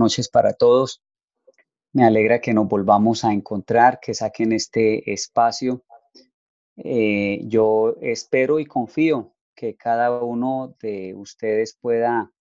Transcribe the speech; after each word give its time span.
noches 0.00 0.28
para 0.28 0.54
todos. 0.54 1.02
Me 1.92 2.04
alegra 2.04 2.40
que 2.40 2.54
nos 2.54 2.66
volvamos 2.66 3.24
a 3.24 3.32
encontrar, 3.32 4.00
que 4.00 4.14
saquen 4.14 4.52
este 4.52 5.12
espacio. 5.12 5.84
Eh, 6.76 7.42
yo 7.44 7.96
espero 8.00 8.58
y 8.58 8.64
confío 8.64 9.34
que 9.54 9.76
cada 9.76 10.22
uno 10.22 10.74
de 10.80 11.14
ustedes 11.14 11.76
pueda 11.78 12.32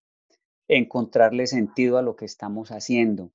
encontrarle 0.70 1.48
sentido 1.48 1.98
a 1.98 2.02
lo 2.02 2.16
que 2.16 2.26
estamos 2.26 2.72
haciendo. 2.72 3.32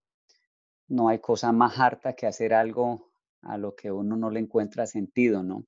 No 0.88 1.08
hay 1.08 1.18
cosa 1.18 1.52
más 1.52 1.78
harta 1.78 2.14
que 2.14 2.26
hacer 2.26 2.54
algo 2.54 3.10
a 3.42 3.58
lo 3.58 3.74
que 3.74 3.92
uno 3.92 4.16
no 4.16 4.30
le 4.30 4.40
encuentra 4.40 4.86
sentido, 4.86 5.42
¿no? 5.42 5.66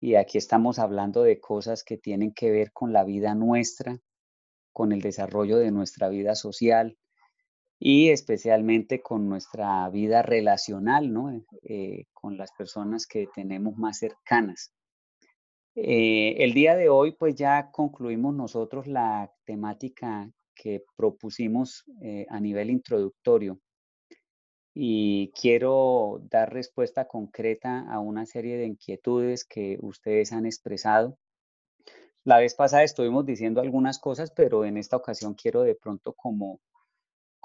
Y 0.00 0.14
aquí 0.14 0.38
estamos 0.38 0.78
hablando 0.78 1.22
de 1.22 1.40
cosas 1.40 1.82
que 1.82 1.96
tienen 1.96 2.32
que 2.32 2.50
ver 2.50 2.72
con 2.72 2.92
la 2.92 3.02
vida 3.02 3.34
nuestra, 3.34 3.98
con 4.72 4.92
el 4.92 5.00
desarrollo 5.00 5.56
de 5.56 5.70
nuestra 5.70 6.08
vida 6.08 6.34
social, 6.34 6.98
y 7.86 8.08
especialmente 8.08 9.02
con 9.02 9.28
nuestra 9.28 9.86
vida 9.90 10.22
relacional, 10.22 11.12
¿no? 11.12 11.38
Eh, 11.64 12.06
con 12.14 12.38
las 12.38 12.50
personas 12.52 13.06
que 13.06 13.28
tenemos 13.34 13.76
más 13.76 13.98
cercanas. 13.98 14.72
Eh, 15.74 16.36
el 16.38 16.54
día 16.54 16.76
de 16.76 16.88
hoy, 16.88 17.12
pues 17.12 17.34
ya 17.34 17.70
concluimos 17.70 18.34
nosotros 18.34 18.86
la 18.86 19.30
temática 19.44 20.30
que 20.54 20.82
propusimos 20.96 21.84
eh, 22.00 22.24
a 22.30 22.40
nivel 22.40 22.70
introductorio 22.70 23.60
y 24.72 25.30
quiero 25.38 26.22
dar 26.30 26.54
respuesta 26.54 27.06
concreta 27.06 27.80
a 27.80 28.00
una 28.00 28.24
serie 28.24 28.56
de 28.56 28.64
inquietudes 28.64 29.44
que 29.44 29.76
ustedes 29.82 30.32
han 30.32 30.46
expresado. 30.46 31.18
La 32.24 32.38
vez 32.38 32.54
pasada 32.54 32.82
estuvimos 32.82 33.26
diciendo 33.26 33.60
algunas 33.60 33.98
cosas, 33.98 34.30
pero 34.30 34.64
en 34.64 34.78
esta 34.78 34.96
ocasión 34.96 35.34
quiero 35.34 35.60
de 35.60 35.74
pronto 35.74 36.14
como 36.14 36.60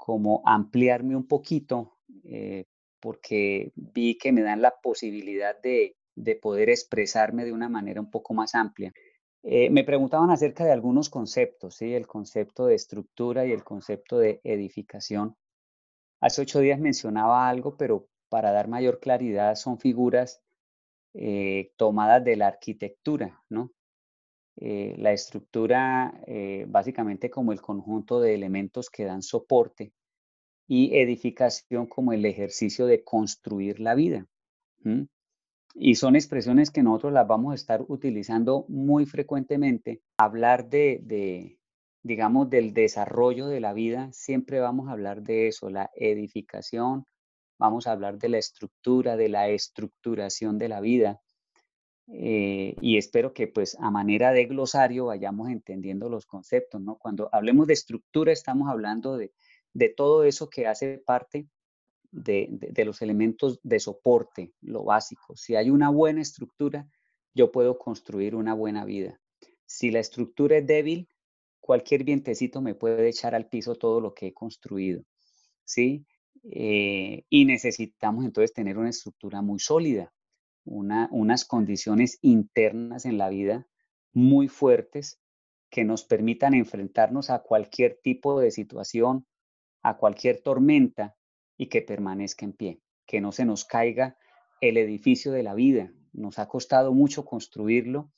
como 0.00 0.42
ampliarme 0.46 1.14
un 1.14 1.28
poquito, 1.28 1.98
eh, 2.24 2.64
porque 3.00 3.70
vi 3.76 4.16
que 4.16 4.32
me 4.32 4.40
dan 4.40 4.62
la 4.62 4.74
posibilidad 4.82 5.54
de, 5.60 5.94
poder 6.40 6.70
expresarme 6.70 7.44
de 7.44 7.52
una 7.52 7.68
manera 7.68 8.00
un 8.00 8.10
poco 8.10 8.32
más 8.32 8.54
amplia. 8.54 8.92
Eh, 9.42 9.68
me 9.68 9.84
preguntaban 9.84 10.30
acerca 10.30 10.64
de 10.64 10.72
algunos 10.72 11.10
conceptos, 11.10 11.76
¿sí? 11.76 11.94
el 11.94 12.06
concepto 12.06 12.66
de 12.66 12.76
estructura 12.76 13.44
y 13.44 13.52
el 13.52 13.62
concepto 13.62 14.18
de 14.18 14.40
edificación. 14.42 15.36
Hace 16.22 16.42
ocho 16.42 16.60
días 16.60 16.80
mencionaba 16.80 17.48
algo, 17.48 17.76
pero 17.76 18.08
para 18.30 18.52
dar 18.52 18.68
mayor 18.68 19.00
claridad 19.00 19.54
son 19.54 19.78
figuras 19.78 20.42
eh, 21.12 21.72
tomadas 21.76 22.24
de 22.24 22.36
la 22.36 22.46
arquitectura, 22.48 23.42
¿no? 23.50 23.70
Eh, 24.62 24.94
la 24.98 25.12
estructura 25.12 26.20
eh, 26.26 26.66
básicamente 26.68 27.30
como 27.30 27.52
el 27.52 27.62
conjunto 27.62 28.20
de 28.20 28.34
elementos 28.34 28.90
que 28.90 29.04
dan 29.04 29.22
soporte 29.22 29.94
y 30.68 30.98
edificación 30.98 31.86
como 31.86 32.12
el 32.12 32.26
ejercicio 32.26 32.84
de 32.84 33.02
construir 33.02 33.80
la 33.80 33.94
vida. 33.94 34.26
Y 35.74 35.94
son 35.94 36.14
expresiones 36.14 36.70
que 36.70 36.82
nosotros 36.82 37.14
las 37.14 37.26
vamos 37.26 37.52
a 37.52 37.54
estar 37.54 37.82
utilizando 37.88 38.66
muy 38.68 39.06
frecuentemente. 39.06 40.02
Hablar 40.18 40.68
de, 40.68 41.00
de, 41.04 41.58
digamos, 42.02 42.50
del 42.50 42.74
desarrollo 42.74 43.46
de 43.46 43.60
la 43.60 43.72
vida, 43.72 44.12
siempre 44.12 44.60
vamos 44.60 44.88
a 44.88 44.92
hablar 44.92 45.22
de 45.22 45.48
eso, 45.48 45.70
la 45.70 45.90
edificación, 45.94 47.06
vamos 47.58 47.86
a 47.86 47.92
hablar 47.92 48.18
de 48.18 48.28
la 48.28 48.38
estructura, 48.38 49.16
de 49.16 49.30
la 49.30 49.48
estructuración 49.48 50.58
de 50.58 50.68
la 50.68 50.80
vida. 50.82 51.20
Eh, 52.12 52.74
y 52.80 52.96
espero 52.96 53.32
que 53.32 53.46
pues 53.46 53.76
a 53.78 53.90
manera 53.90 54.32
de 54.32 54.46
glosario 54.46 55.06
vayamos 55.06 55.48
entendiendo 55.48 56.08
los 56.08 56.26
conceptos, 56.26 56.80
¿no? 56.80 56.96
Cuando 56.98 57.28
hablemos 57.32 57.68
de 57.68 57.74
estructura 57.74 58.32
estamos 58.32 58.68
hablando 58.68 59.16
de, 59.16 59.32
todo 59.96 60.24
eso 60.24 60.50
que 60.50 60.66
hace 60.66 60.98
parte 60.98 61.46
de, 62.10 62.48
de, 62.50 62.84
los 62.84 63.02
elementos 63.02 63.60
de 63.62 63.78
soporte, 63.78 64.52
lo 64.60 64.82
básico. 64.82 65.36
Si 65.36 65.54
hay 65.54 65.70
una 65.70 65.90
buena 65.90 66.20
estructura, 66.20 66.88
yo 67.32 67.52
puedo 67.52 67.78
construir 67.78 68.34
una 68.34 68.54
buena 68.54 68.84
vida. 68.84 69.20
Si 69.64 69.92
la 69.92 70.00
estructura 70.00 70.56
es 70.56 70.66
débil, 70.66 71.08
cualquier 71.60 72.02
vientecito 72.02 72.60
me 72.60 72.74
puede 72.74 73.08
echar 73.08 73.36
al 73.36 73.48
piso 73.48 73.76
todo 73.76 74.00
lo 74.00 74.14
que 74.14 74.28
he 74.28 74.34
construido, 74.34 75.04
¿sí? 75.64 76.04
Eh, 76.42 77.22
y 77.28 77.44
necesitamos 77.44 78.24
entonces 78.24 78.52
tener 78.52 78.78
una 78.78 78.90
estructura 78.90 79.42
muy 79.42 79.60
sólida 79.60 80.12
unas 80.70 81.44
condiciones 81.44 82.18
internas 82.22 83.04
en 83.04 83.18
la 83.18 83.28
vida 83.28 83.66
muy 84.12 84.48
fuertes 84.48 85.20
que 85.68 85.84
nos 85.84 86.04
permitan 86.04 86.54
enfrentarnos 86.54 87.30
a 87.30 87.40
cualquier 87.40 87.98
tipo 88.02 88.40
de 88.40 88.50
situación, 88.50 89.26
a 89.82 89.96
cualquier 89.96 90.42
tormenta 90.42 91.16
y 91.56 91.66
que 91.66 91.82
permanezca 91.82 92.44
en 92.44 92.52
pie, 92.52 92.80
que 93.06 93.20
no 93.20 93.32
se 93.32 93.44
nos 93.44 93.64
caiga 93.64 94.16
el 94.60 94.76
edificio 94.76 95.32
de 95.32 95.42
la 95.42 95.54
vida. 95.54 95.92
Nos 96.12 96.38
ha 96.38 96.46
costado 96.46 96.92
mucho 96.92 97.24
construirlo 97.24 98.12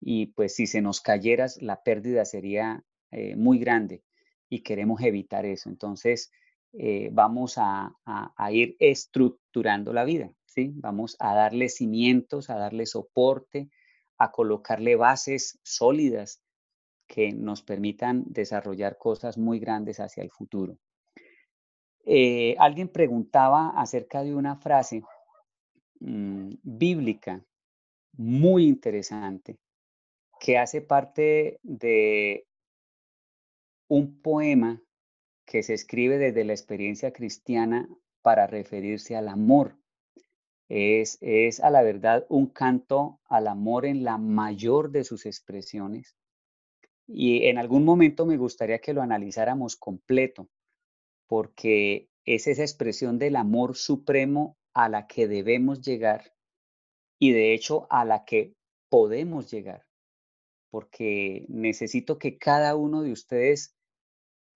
y 0.00 0.26
pues 0.26 0.54
si 0.54 0.66
se 0.66 0.82
nos 0.82 1.00
cayera 1.00 1.46
la 1.60 1.82
pérdida 1.82 2.24
sería 2.24 2.84
eh, 3.10 3.34
muy 3.36 3.58
grande 3.58 4.04
y 4.48 4.62
queremos 4.62 5.00
evitar 5.02 5.44
eso. 5.44 5.68
Entonces 5.68 6.30
eh, 6.72 7.08
vamos 7.12 7.54
a 7.58 7.92
ir 8.50 8.76
estructurando 8.78 9.92
la 9.92 10.04
vida. 10.04 10.30
Vamos 10.56 11.16
a 11.20 11.34
darle 11.34 11.68
cimientos, 11.68 12.50
a 12.50 12.56
darle 12.56 12.86
soporte, 12.86 13.68
a 14.18 14.30
colocarle 14.30 14.96
bases 14.96 15.58
sólidas 15.62 16.42
que 17.06 17.32
nos 17.32 17.62
permitan 17.62 18.24
desarrollar 18.26 18.98
cosas 18.98 19.38
muy 19.38 19.58
grandes 19.58 20.00
hacia 20.00 20.22
el 20.22 20.30
futuro. 20.30 20.78
Eh, 22.04 22.56
alguien 22.58 22.88
preguntaba 22.88 23.70
acerca 23.76 24.22
de 24.22 24.34
una 24.34 24.56
frase 24.56 25.02
mm, 26.00 26.54
bíblica 26.62 27.44
muy 28.12 28.66
interesante 28.66 29.58
que 30.40 30.58
hace 30.58 30.80
parte 30.80 31.58
de 31.62 32.46
un 33.88 34.20
poema 34.20 34.80
que 35.44 35.62
se 35.62 35.74
escribe 35.74 36.18
desde 36.18 36.44
la 36.44 36.52
experiencia 36.52 37.12
cristiana 37.12 37.88
para 38.22 38.46
referirse 38.46 39.16
al 39.16 39.28
amor. 39.28 39.76
Es, 40.68 41.18
es 41.20 41.60
a 41.60 41.70
la 41.70 41.82
verdad 41.82 42.26
un 42.28 42.46
canto 42.46 43.20
al 43.26 43.46
amor 43.46 43.86
en 43.86 44.04
la 44.04 44.18
mayor 44.18 44.90
de 44.90 45.04
sus 45.04 45.26
expresiones. 45.26 46.16
Y 47.06 47.46
en 47.46 47.58
algún 47.58 47.84
momento 47.84 48.26
me 48.26 48.36
gustaría 48.36 48.80
que 48.80 48.92
lo 48.92 49.02
analizáramos 49.02 49.76
completo, 49.76 50.48
porque 51.28 52.08
es 52.24 52.48
esa 52.48 52.62
expresión 52.62 53.18
del 53.18 53.36
amor 53.36 53.76
supremo 53.76 54.56
a 54.74 54.88
la 54.88 55.06
que 55.06 55.28
debemos 55.28 55.80
llegar 55.80 56.34
y 57.18 57.32
de 57.32 57.54
hecho 57.54 57.86
a 57.90 58.04
la 58.04 58.24
que 58.24 58.54
podemos 58.88 59.50
llegar, 59.50 59.86
porque 60.70 61.46
necesito 61.48 62.18
que 62.18 62.38
cada 62.38 62.76
uno 62.76 63.02
de 63.02 63.12
ustedes 63.12 63.74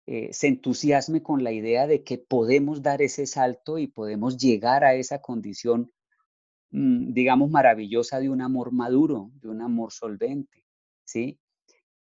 eh, 0.07 0.33
se 0.33 0.49
entusiasme 0.49 1.23
con 1.23 1.45
la 1.45 1.53
idea 1.53 1.87
de 1.87 2.03
que 2.03 2.19
podemos 2.19 2.83
dar 2.83 3.01
ese 3.01 3.27
salto 3.27 3.79
y 3.79 3.87
podemos 3.87 4.37
llegar 4.37 4.83
a 4.85 4.95
esa 4.95 5.21
condición 5.23 5.93
digamos, 6.71 7.51
maravillosa 7.51 8.21
de 8.21 8.29
un 8.31 8.41
amor 8.41 8.73
maduro, 8.73 9.31
de 9.35 9.49
un 9.49 9.61
amor 9.61 9.93
solvente, 9.93 10.65
¿sí? 11.05 11.41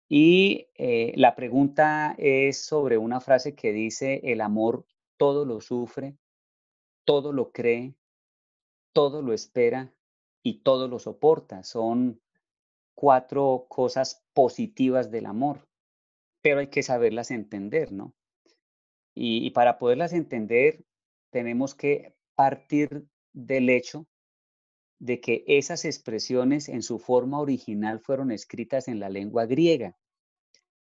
Y 0.08 0.68
eh, 0.74 1.12
la 1.16 1.34
pregunta 1.34 2.14
es 2.18 2.64
sobre 2.64 2.98
una 2.98 3.20
frase 3.20 3.54
que 3.54 3.72
dice, 3.72 4.20
el 4.24 4.40
amor 4.40 4.86
todo 5.16 5.44
lo 5.44 5.60
sufre, 5.60 6.16
todo 7.04 7.32
lo 7.32 7.52
cree, 7.52 7.94
todo 8.92 9.22
lo 9.22 9.32
espera 9.32 9.92
y 10.42 10.60
todo 10.62 10.88
lo 10.88 10.98
soporta. 10.98 11.62
Son 11.64 12.20
cuatro 12.94 13.66
cosas 13.68 14.24
positivas 14.32 15.10
del 15.10 15.26
amor, 15.26 15.68
pero 16.42 16.60
hay 16.60 16.68
que 16.68 16.82
saberlas 16.82 17.30
entender, 17.30 17.92
¿no? 17.92 18.14
y 19.18 19.50
para 19.52 19.78
poderlas 19.78 20.12
entender, 20.12 20.84
tenemos 21.30 21.74
que 21.74 22.14
partir 22.34 23.06
del 23.32 23.70
hecho 23.70 24.06
de 24.98 25.20
que 25.20 25.44
esas 25.46 25.84
expresiones 25.84 26.68
en 26.68 26.82
su 26.82 26.98
forma 26.98 27.40
original 27.40 28.00
fueron 28.00 28.30
escritas 28.30 28.88
en 28.88 29.00
la 29.00 29.08
lengua 29.08 29.46
griega. 29.46 29.96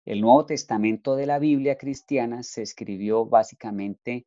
El 0.04 0.22
Nuevo 0.22 0.46
Testamento 0.46 1.16
de 1.16 1.26
la 1.26 1.38
Biblia 1.38 1.76
cristiana 1.76 2.42
se 2.42 2.62
escribió 2.62 3.26
básicamente 3.26 4.26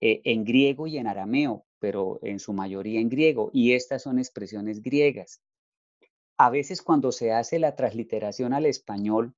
eh, 0.00 0.20
en 0.24 0.44
griego 0.44 0.88
y 0.88 0.98
en 0.98 1.06
arameo, 1.06 1.64
pero 1.78 2.18
en 2.22 2.40
su 2.40 2.52
mayoría 2.52 3.00
en 3.00 3.08
griego, 3.08 3.50
y 3.52 3.74
estas 3.74 4.02
son 4.02 4.18
expresiones 4.18 4.82
griegas. 4.82 5.40
A 6.36 6.50
veces 6.50 6.82
cuando 6.82 7.12
se 7.12 7.30
hace 7.32 7.60
la 7.60 7.76
transliteración 7.76 8.52
al 8.52 8.66
español, 8.66 9.34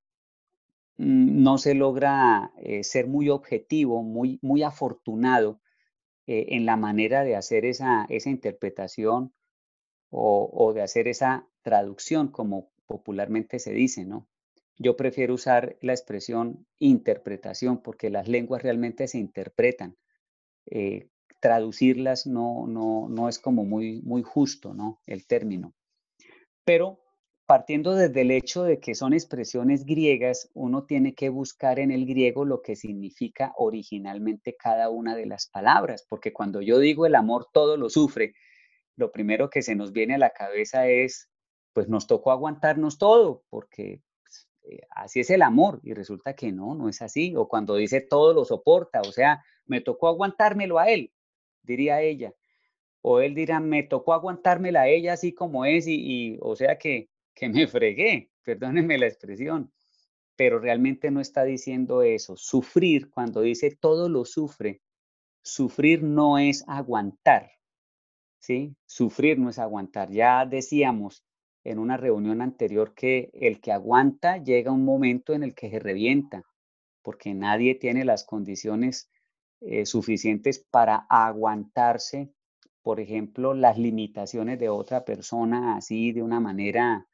mm, 0.96 1.42
no 1.42 1.58
se 1.58 1.74
logra 1.74 2.52
eh, 2.56 2.82
ser 2.82 3.06
muy 3.06 3.28
objetivo, 3.28 4.02
muy, 4.02 4.38
muy 4.40 4.62
afortunado 4.62 5.60
eh, 6.26 6.46
en 6.50 6.64
la 6.64 6.78
manera 6.78 7.24
de 7.24 7.36
hacer 7.36 7.66
esa, 7.66 8.06
esa 8.08 8.30
interpretación 8.30 9.34
o, 10.16 10.72
de 10.74 10.82
hacer 10.82 11.08
esa 11.08 11.46
traducción, 11.62 12.28
como 12.28 12.70
popularmente 12.86 13.58
se 13.58 13.72
dice, 13.72 14.04
¿no? 14.04 14.28
yo 14.76 14.96
prefiero 14.96 15.34
usar 15.34 15.76
la 15.80 15.92
expresión 15.92 16.66
interpretación 16.78 17.80
porque 17.80 18.10
las 18.10 18.28
lenguas 18.28 18.62
realmente 18.62 19.06
se 19.06 19.18
interpretan. 19.18 19.96
Eh, 20.66 21.08
traducirlas 21.40 22.26
no, 22.26 22.66
no, 22.66 23.08
no 23.08 23.28
es 23.28 23.38
como 23.38 23.64
muy, 23.64 24.00
muy 24.02 24.22
justo, 24.22 24.72
¿no? 24.72 25.00
El 25.06 25.26
término. 25.26 25.74
Pero 26.64 27.00
partiendo 27.46 27.94
desde 27.94 28.22
el 28.22 28.30
hecho 28.30 28.64
de 28.64 28.80
que 28.80 28.94
son 28.94 29.12
expresiones 29.12 29.84
griegas, 29.84 30.50
uno 30.54 30.86
tiene 30.86 31.14
que 31.14 31.28
buscar 31.28 31.78
en 31.78 31.90
el 31.90 32.06
griego 32.06 32.44
lo 32.44 32.62
que 32.62 32.76
significa 32.76 33.52
originalmente 33.56 34.56
cada 34.58 34.88
una 34.88 35.14
de 35.14 35.26
las 35.26 35.46
palabras, 35.46 36.06
porque 36.08 36.32
cuando 36.32 36.62
yo 36.62 36.78
digo 36.78 37.04
el 37.04 37.14
amor 37.14 37.46
todo 37.52 37.76
lo 37.76 37.90
sufre, 37.90 38.34
lo 38.96 39.12
primero 39.12 39.50
que 39.50 39.62
se 39.62 39.74
nos 39.74 39.92
viene 39.92 40.14
a 40.14 40.18
la 40.18 40.30
cabeza 40.30 40.88
es, 40.88 41.30
pues 41.72 41.88
nos 41.88 42.06
tocó 42.06 42.30
aguantarnos 42.30 42.98
todo, 42.98 43.44
porque 43.50 44.00
pues, 44.22 44.48
eh, 44.62 44.80
así 44.90 45.20
es 45.20 45.30
el 45.30 45.42
amor, 45.42 45.80
y 45.82 45.94
resulta 45.94 46.34
que 46.34 46.52
no, 46.52 46.74
no 46.74 46.88
es 46.88 47.02
así, 47.02 47.34
o 47.36 47.48
cuando 47.48 47.76
dice 47.76 48.00
todo 48.00 48.32
lo 48.32 48.44
soporta, 48.44 49.00
o 49.00 49.12
sea, 49.12 49.42
me 49.66 49.80
tocó 49.80 50.08
aguantármelo 50.08 50.78
a 50.78 50.88
él, 50.88 51.12
diría 51.62 52.00
ella, 52.00 52.34
o 53.02 53.20
él 53.20 53.34
dirá, 53.34 53.60
me 53.60 53.82
tocó 53.82 54.14
aguantármela 54.14 54.82
a 54.82 54.88
ella 54.88 55.12
así 55.14 55.34
como 55.34 55.64
es, 55.64 55.86
y, 55.86 56.38
o 56.40 56.56
sea 56.56 56.78
que, 56.78 57.10
que 57.34 57.48
me 57.48 57.66
fregué, 57.68 58.30
perdónenme 58.42 58.98
la 58.98 59.06
expresión, 59.06 59.72
pero 60.36 60.58
realmente 60.58 61.10
no 61.10 61.20
está 61.20 61.44
diciendo 61.44 62.02
eso. 62.02 62.36
Sufrir, 62.36 63.10
cuando 63.10 63.40
dice 63.40 63.76
todo 63.78 64.08
lo 64.08 64.24
sufre, 64.24 64.82
sufrir 65.42 66.02
no 66.02 66.38
es 66.38 66.64
aguantar, 66.66 67.50
¿sí? 68.44 68.76
Sufrir 68.86 69.38
no 69.38 69.50
es 69.50 69.58
aguantar. 69.58 70.10
Ya 70.10 70.44
decíamos 70.44 71.24
en 71.64 71.78
una 71.78 71.96
reunión 71.96 72.42
anterior 72.42 72.94
que 72.94 73.30
el 73.32 73.60
que 73.60 73.72
aguanta 73.72 74.36
llega 74.36 74.70
un 74.72 74.84
momento 74.84 75.32
en 75.32 75.42
el 75.42 75.54
que 75.54 75.70
se 75.70 75.78
revienta, 75.78 76.42
porque 77.02 77.34
nadie 77.34 77.74
tiene 77.74 78.04
las 78.04 78.24
condiciones 78.24 79.10
eh, 79.60 79.86
suficientes 79.86 80.58
para 80.58 81.06
aguantarse 81.08 82.32
por 82.84 83.00
ejemplo, 83.00 83.54
las 83.54 83.78
limitaciones 83.78 84.58
de 84.58 84.68
otra 84.68 85.06
persona 85.06 85.74
así 85.78 86.12
de 86.12 86.22
una 86.22 86.38
manera 86.38 87.08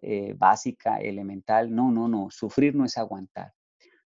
eh, 0.00 0.34
básica, 0.38 0.98
elemental. 0.98 1.74
No, 1.74 1.90
no, 1.90 2.06
no, 2.06 2.28
sufrir 2.30 2.76
no 2.76 2.84
es 2.84 2.96
aguantar. 2.96 3.52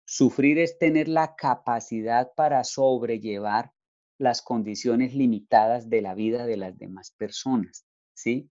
Sufrir 0.05 0.61
es 0.61 0.79
tener 0.79 1.09
la 1.09 1.35
capacidad 1.35 2.31
para 2.37 2.63
sobrellevar 2.63 3.73
las 4.19 4.43
condiciones 4.43 5.15
limitadas 5.15 5.89
de 5.89 6.03
la 6.03 6.15
vida 6.15 6.45
de 6.45 6.57
las 6.57 6.77
demás 6.77 7.13
personas, 7.13 7.87
¿sí? 8.13 8.51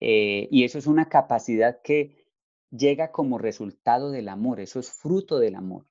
Eh, 0.00 0.48
y 0.50 0.64
eso 0.64 0.78
es 0.78 0.86
una 0.86 1.08
capacidad 1.08 1.80
que 1.82 2.26
llega 2.70 3.12
como 3.12 3.38
resultado 3.38 4.10
del 4.10 4.28
amor, 4.28 4.60
eso 4.60 4.80
es 4.80 4.90
fruto 4.90 5.38
del 5.38 5.54
amor. 5.54 5.86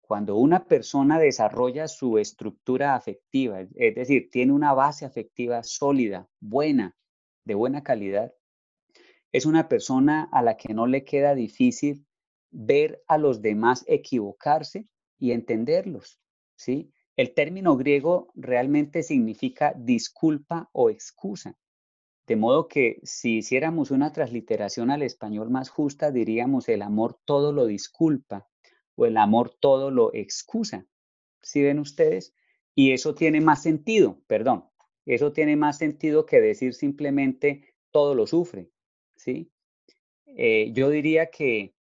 Cuando 0.00 0.36
una 0.36 0.64
persona 0.64 1.18
desarrolla 1.18 1.86
su 1.86 2.18
estructura 2.18 2.94
afectiva, 2.94 3.60
es 3.60 3.94
decir, 3.94 4.30
tiene 4.30 4.52
una 4.52 4.72
base 4.72 5.04
afectiva 5.04 5.62
sólida, 5.62 6.28
buena, 6.40 6.96
de 7.44 7.54
buena 7.54 7.82
calidad, 7.82 8.32
es 9.32 9.46
una 9.46 9.68
persona 9.68 10.28
a 10.32 10.42
la 10.42 10.56
que 10.56 10.72
no 10.72 10.86
le 10.86 11.04
queda 11.04 11.34
difícil 11.34 12.06
ver 12.50 13.02
a 13.06 13.18
los 13.18 13.42
demás 13.42 13.84
equivocarse 13.86 14.88
y 15.18 15.32
entenderlos, 15.32 16.18
¿sí? 16.56 16.90
El 17.18 17.34
término 17.34 17.76
griego 17.76 18.30
realmente 18.36 19.02
significa 19.02 19.74
disculpa 19.76 20.70
o 20.72 20.88
excusa. 20.88 21.58
De 22.28 22.36
modo 22.36 22.68
que 22.68 23.00
si 23.02 23.38
hiciéramos 23.38 23.90
una 23.90 24.12
transliteración 24.12 24.88
al 24.92 25.02
español 25.02 25.50
más 25.50 25.68
justa, 25.68 26.12
diríamos 26.12 26.68
el 26.68 26.80
amor 26.80 27.18
todo 27.24 27.52
lo 27.52 27.66
disculpa 27.66 28.48
o 28.94 29.04
el 29.04 29.16
amor 29.16 29.52
todo 29.58 29.90
lo 29.90 30.14
excusa. 30.14 30.86
¿Sí 31.42 31.60
ven 31.60 31.80
ustedes? 31.80 32.36
Y 32.76 32.92
eso 32.92 33.16
tiene 33.16 33.40
más 33.40 33.64
sentido, 33.64 34.22
perdón, 34.28 34.66
eso 35.04 35.32
tiene 35.32 35.56
más 35.56 35.76
sentido 35.76 36.24
que 36.24 36.40
decir 36.40 36.72
simplemente 36.72 37.74
todo 37.90 38.14
lo 38.14 38.28
sufre, 38.28 38.70
¿sí? 39.16 39.50
Eh, 40.24 40.70
yo 40.72 40.88
diría 40.88 41.30
que 41.30 41.74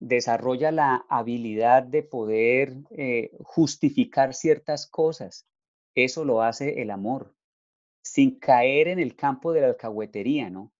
desarrolla 0.00 0.72
la 0.72 1.06
habilidad 1.08 1.82
de 1.84 2.02
poder 2.02 2.74
eh, 2.90 3.30
justificar 3.44 4.34
ciertas 4.34 4.86
cosas. 4.86 5.46
Eso 5.94 6.24
lo 6.24 6.42
hace 6.42 6.82
el 6.82 6.90
amor, 6.90 7.34
sin 8.02 8.38
caer 8.38 8.88
en 8.88 8.98
el 8.98 9.14
campo 9.14 9.52
de 9.52 9.60
la 9.60 9.68
alcahuetería, 9.68 10.50
¿no? 10.50 10.72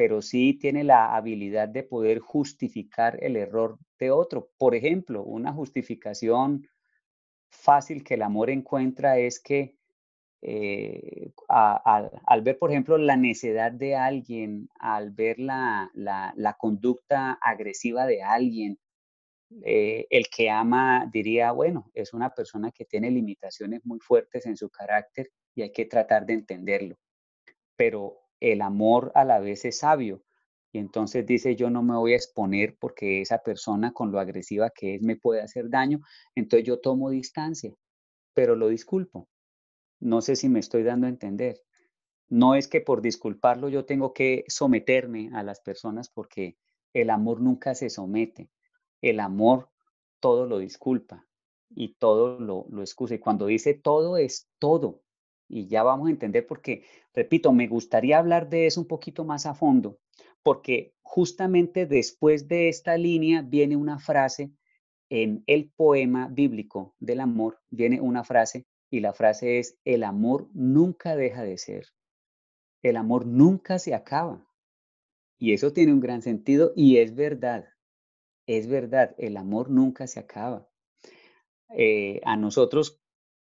pero 0.00 0.22
sí 0.22 0.54
tiene 0.54 0.82
la 0.82 1.14
habilidad 1.14 1.68
de 1.68 1.82
poder 1.82 2.20
justificar 2.20 3.22
el 3.22 3.36
error 3.36 3.78
de 3.98 4.10
otro. 4.10 4.50
Por 4.56 4.74
ejemplo, 4.74 5.22
una 5.22 5.52
justificación 5.52 6.66
fácil 7.50 8.02
que 8.02 8.14
el 8.14 8.22
amor 8.22 8.48
encuentra 8.48 9.18
es 9.18 9.38
que 9.38 9.76
eh, 10.42 11.32
al 11.48 12.42
ver, 12.42 12.58
por 12.58 12.70
ejemplo, 12.70 12.96
la 12.98 13.16
necedad 13.16 13.72
de 13.72 13.96
alguien, 13.96 14.68
al 14.78 15.10
ver 15.10 15.38
la, 15.38 15.90
conducta 16.58 17.38
agresiva 17.42 18.06
de 18.06 18.22
alguien, 18.22 18.78
eh, 19.64 20.06
el 20.10 20.28
que 20.28 20.50
ama 20.50 21.08
diría, 21.12 21.52
bueno, 21.52 21.90
es 21.94 22.14
una 22.14 22.30
persona 22.34 22.70
que 22.72 22.84
tiene 22.84 23.10
limitaciones 23.10 23.84
muy 23.84 23.98
fuertes 24.00 24.46
en 24.46 24.56
su 24.56 24.70
carácter 24.70 25.30
y 25.54 25.62
hay 25.62 25.72
que 25.72 25.86
tratar 25.86 26.26
de 26.26 26.34
entenderlo. 26.34 26.96
Pero 27.76 28.18
el 28.40 28.62
amor 28.62 29.12
a 29.14 29.24
la 29.24 29.40
vez 29.40 29.64
es 29.64 29.78
sabio. 29.78 30.22
Y 30.72 30.78
entonces 30.78 31.26
dice, 31.26 31.56
yo 31.56 31.70
no 31.70 31.82
me 31.82 31.96
voy 31.96 32.12
a 32.12 32.16
exponer 32.16 32.76
porque 32.78 33.20
esa 33.22 33.38
persona 33.38 33.92
con 33.92 34.12
lo 34.12 34.20
agresiva 34.20 34.70
que 34.70 34.96
es 34.96 35.02
me 35.02 35.16
puede 35.16 35.42
hacer 35.42 35.68
daño. 35.68 36.00
Entonces 36.34 36.66
yo 36.66 36.80
tomo 36.80 37.10
distancia, 37.10 37.74
pero 38.34 38.56
lo 38.56 38.68
disculpo. 38.68 39.28
No 40.00 40.22
sé 40.22 40.36
si 40.36 40.48
me 40.48 40.60
estoy 40.60 40.82
dando 40.82 41.06
a 41.06 41.10
entender. 41.10 41.62
No 42.28 42.54
es 42.54 42.68
que 42.68 42.80
por 42.80 43.02
disculparlo 43.02 43.68
yo 43.68 43.84
tengo 43.84 44.12
que 44.12 44.44
someterme 44.48 45.30
a 45.34 45.42
las 45.42 45.60
personas 45.60 46.08
porque 46.08 46.56
el 46.92 47.10
amor 47.10 47.40
nunca 47.40 47.74
se 47.74 47.90
somete. 47.90 48.50
El 49.02 49.20
amor 49.20 49.68
todo 50.20 50.46
lo 50.46 50.58
disculpa 50.58 51.26
y 51.70 51.94
todo 51.94 52.38
lo, 52.40 52.66
lo 52.70 52.82
excusa. 52.82 53.14
Y 53.14 53.18
cuando 53.18 53.46
dice 53.46 53.74
todo 53.74 54.16
es 54.16 54.48
todo 54.58 55.02
y 55.50 55.66
ya 55.66 55.82
vamos 55.82 56.08
a 56.08 56.12
entender 56.12 56.46
porque, 56.46 56.84
repito, 57.12 57.52
me 57.52 57.66
gustaría 57.66 58.18
hablar 58.18 58.48
de 58.48 58.66
eso 58.66 58.80
un 58.80 58.86
poquito 58.86 59.24
más 59.24 59.46
a 59.46 59.54
fondo, 59.54 59.98
porque 60.42 60.94
justamente 61.02 61.86
después 61.86 62.46
de 62.46 62.68
esta 62.68 62.96
línea 62.96 63.42
viene 63.42 63.76
una 63.76 63.98
frase 63.98 64.52
en 65.08 65.42
el 65.48 65.68
poema 65.70 66.28
bíblico 66.28 66.94
del 67.00 67.20
amor, 67.20 67.58
viene 67.68 68.00
una 68.00 68.22
frase 68.22 68.64
y 68.90 69.00
la 69.00 69.12
frase 69.12 69.58
es, 69.58 69.78
el 69.84 70.04
amor 70.04 70.48
nunca 70.52 71.16
deja 71.16 71.42
de 71.42 71.56
ser, 71.58 71.86
el 72.82 72.96
amor 72.96 73.26
nunca 73.26 73.78
se 73.78 73.94
acaba. 73.94 74.46
Y 75.38 75.54
eso 75.54 75.72
tiene 75.72 75.92
un 75.92 76.00
gran 76.00 76.20
sentido 76.20 76.72
y 76.76 76.98
es 76.98 77.14
verdad, 77.14 77.68
es 78.46 78.66
verdad, 78.66 79.14
el 79.16 79.36
amor 79.36 79.70
nunca 79.70 80.06
se 80.06 80.20
acaba. 80.20 80.68
Eh, 81.70 82.20
a 82.24 82.36
nosotros 82.36 83.00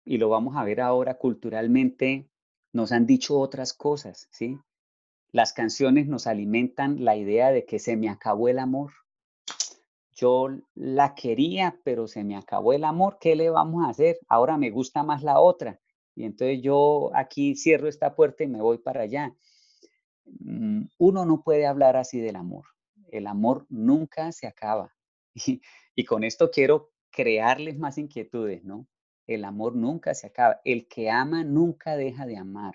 y 0.04 0.18
lo 0.18 0.28
vamos 0.28 0.56
a 0.56 0.64
ver 0.64 0.80
ahora 0.80 1.14
culturalmente, 1.14 2.28
nos 2.72 2.92
han 2.92 3.06
dicho 3.06 3.38
otras 3.38 3.72
cosas, 3.72 4.28
¿sí? 4.30 4.58
Las 5.32 5.52
canciones 5.52 6.08
nos 6.08 6.26
alimentan 6.26 7.04
la 7.04 7.16
idea 7.16 7.50
de 7.52 7.64
que 7.64 7.78
se 7.78 7.96
me 7.96 8.08
acabó 8.08 8.48
el 8.48 8.58
amor. 8.58 8.92
Yo 10.20 10.48
la 10.74 11.14
quería, 11.14 11.80
pero 11.82 12.06
se 12.06 12.24
me 12.24 12.36
acabó 12.36 12.74
el 12.74 12.84
amor. 12.84 13.16
¿Qué 13.18 13.34
le 13.36 13.48
vamos 13.48 13.84
a 13.84 13.88
hacer? 13.88 14.18
Ahora 14.28 14.58
me 14.58 14.70
gusta 14.70 15.02
más 15.02 15.22
la 15.22 15.40
otra. 15.40 15.80
Y 16.14 16.24
entonces 16.24 16.60
yo 16.60 17.10
aquí 17.14 17.56
cierro 17.56 17.88
esta 17.88 18.14
puerta 18.14 18.44
y 18.44 18.48
me 18.48 18.60
voy 18.60 18.78
para 18.78 19.02
allá. 19.02 19.34
Mm, 20.26 20.82
uno 20.98 21.24
no 21.24 21.42
puede 21.42 21.66
hablar 21.66 21.96
así 21.96 22.20
del 22.20 22.36
amor. 22.36 22.66
El 23.10 23.26
amor 23.26 23.66
nunca 23.70 24.32
se 24.32 24.46
acaba. 24.46 24.94
Y, 25.46 25.62
y 25.94 26.04
con 26.04 26.24
esto 26.24 26.50
quiero 26.50 26.90
crearles 27.10 27.78
más 27.78 27.98
inquietudes, 27.98 28.64
¿no? 28.64 28.88
el 29.34 29.44
amor 29.44 29.76
nunca 29.76 30.12
se 30.14 30.26
acaba. 30.26 30.60
El 30.64 30.88
que 30.88 31.08
ama 31.08 31.44
nunca 31.44 31.96
deja 31.96 32.26
de 32.26 32.36
amar, 32.36 32.74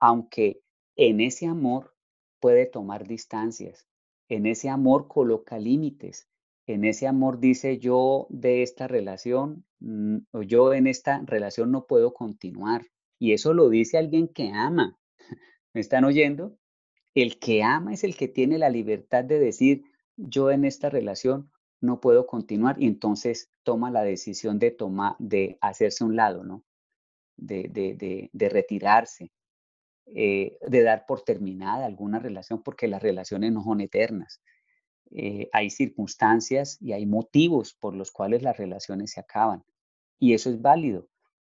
aunque 0.00 0.62
en 0.96 1.20
ese 1.20 1.46
amor 1.46 1.94
puede 2.40 2.66
tomar 2.66 3.06
distancias, 3.06 3.86
en 4.28 4.46
ese 4.46 4.68
amor 4.68 5.08
coloca 5.08 5.58
límites, 5.58 6.28
en 6.68 6.84
ese 6.84 7.06
amor 7.06 7.40
dice 7.40 7.78
yo 7.78 8.26
de 8.28 8.62
esta 8.62 8.86
relación, 8.86 9.64
yo 9.80 10.74
en 10.74 10.86
esta 10.86 11.22
relación 11.24 11.72
no 11.72 11.86
puedo 11.86 12.12
continuar. 12.12 12.86
Y 13.18 13.32
eso 13.32 13.54
lo 13.54 13.70
dice 13.70 13.96
alguien 13.96 14.28
que 14.28 14.50
ama. 14.52 14.98
¿Me 15.72 15.80
están 15.80 16.04
oyendo? 16.04 16.58
El 17.14 17.38
que 17.38 17.62
ama 17.62 17.94
es 17.94 18.04
el 18.04 18.16
que 18.16 18.28
tiene 18.28 18.58
la 18.58 18.68
libertad 18.68 19.24
de 19.24 19.38
decir 19.38 19.84
yo 20.16 20.50
en 20.50 20.66
esta 20.66 20.90
relación 20.90 21.50
no 21.80 22.00
puedo 22.00 22.26
continuar 22.26 22.76
y 22.78 22.86
entonces 22.86 23.50
toma 23.62 23.90
la 23.90 24.02
decisión 24.02 24.58
de, 24.58 24.70
tomar, 24.70 25.16
de 25.18 25.56
hacerse 25.62 26.04
un 26.04 26.16
lado, 26.16 26.44
¿no? 26.44 26.64
De, 27.36 27.68
de, 27.70 28.28
de, 28.30 28.48
retirarse, 28.50 29.30
eh, 30.06 30.58
de 30.66 30.82
dar 30.82 31.06
por 31.06 31.22
terminada 31.22 31.86
alguna 31.86 32.18
relación, 32.18 32.62
porque 32.62 32.88
las 32.88 33.02
relaciones 33.02 33.52
no 33.52 33.62
son 33.62 33.80
eternas. 33.80 34.42
Eh, 35.10 35.48
hay 35.52 35.70
circunstancias 35.70 36.78
y 36.80 36.92
hay 36.92 37.06
motivos 37.06 37.74
por 37.74 37.94
los 37.94 38.10
cuales 38.10 38.42
las 38.42 38.56
relaciones 38.56 39.12
se 39.12 39.20
acaban. 39.20 39.64
Y 40.18 40.34
eso 40.34 40.50
es 40.50 40.60
válido. 40.60 41.08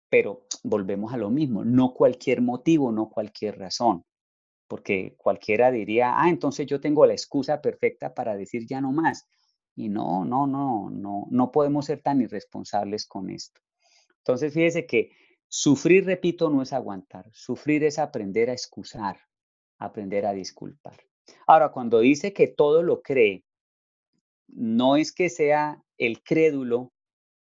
Pero 0.09 0.45
volvemos 0.63 1.13
a 1.13 1.17
lo 1.17 1.29
mismo, 1.29 1.65
no 1.65 1.93
cualquier 1.93 2.41
motivo, 2.41 2.91
no 2.91 3.09
cualquier 3.09 3.59
razón. 3.59 4.05
Porque 4.67 5.15
cualquiera 5.17 5.71
diría, 5.71 6.13
ah, 6.15 6.29
entonces 6.29 6.67
yo 6.67 6.79
tengo 6.79 7.05
la 7.05 7.13
excusa 7.13 7.61
perfecta 7.61 8.13
para 8.13 8.35
decir 8.35 8.65
ya 8.67 8.81
no 8.81 8.91
más. 8.91 9.27
Y 9.75 9.89
no, 9.89 10.25
no, 10.25 10.47
no, 10.47 10.89
no, 10.89 11.27
no 11.29 11.51
podemos 11.51 11.85
ser 11.85 12.01
tan 12.01 12.21
irresponsables 12.21 13.05
con 13.05 13.29
esto. 13.29 13.61
Entonces, 14.19 14.53
fíjese 14.53 14.85
que 14.85 15.11
sufrir, 15.47 16.05
repito, 16.05 16.49
no 16.49 16.61
es 16.61 16.73
aguantar. 16.73 17.29
Sufrir 17.33 17.83
es 17.83 17.99
aprender 17.99 18.49
a 18.49 18.53
excusar, 18.53 19.17
aprender 19.77 20.25
a 20.25 20.33
disculpar. 20.33 20.97
Ahora, 21.45 21.71
cuando 21.71 21.99
dice 21.99 22.33
que 22.33 22.47
todo 22.47 22.83
lo 22.83 23.01
cree, 23.01 23.45
no 24.47 24.95
es 24.95 25.11
que 25.11 25.29
sea 25.29 25.83
el 25.97 26.23
crédulo, 26.23 26.93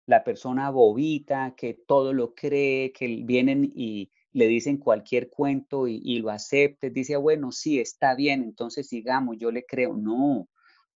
la 0.06 0.24
persona 0.24 0.70
bobita, 0.70 1.54
que 1.56 1.74
todo 1.74 2.12
lo 2.12 2.34
cree, 2.34 2.92
que 2.92 3.22
vienen 3.24 3.72
y 3.74 4.10
le 4.32 4.48
dicen 4.48 4.78
cualquier 4.78 5.30
cuento 5.30 5.86
y, 5.86 6.18
lo 6.18 6.30
acepte, 6.30 6.90
dice, 6.90 7.16
bueno, 7.16 7.52
sí, 7.52 7.78
está 7.78 8.14
bien, 8.14 8.42
entonces 8.42 8.88
sigamos, 8.88 9.36
yo 9.38 9.50
le 9.50 9.64
creo. 9.64 9.96
No, 9.96 10.48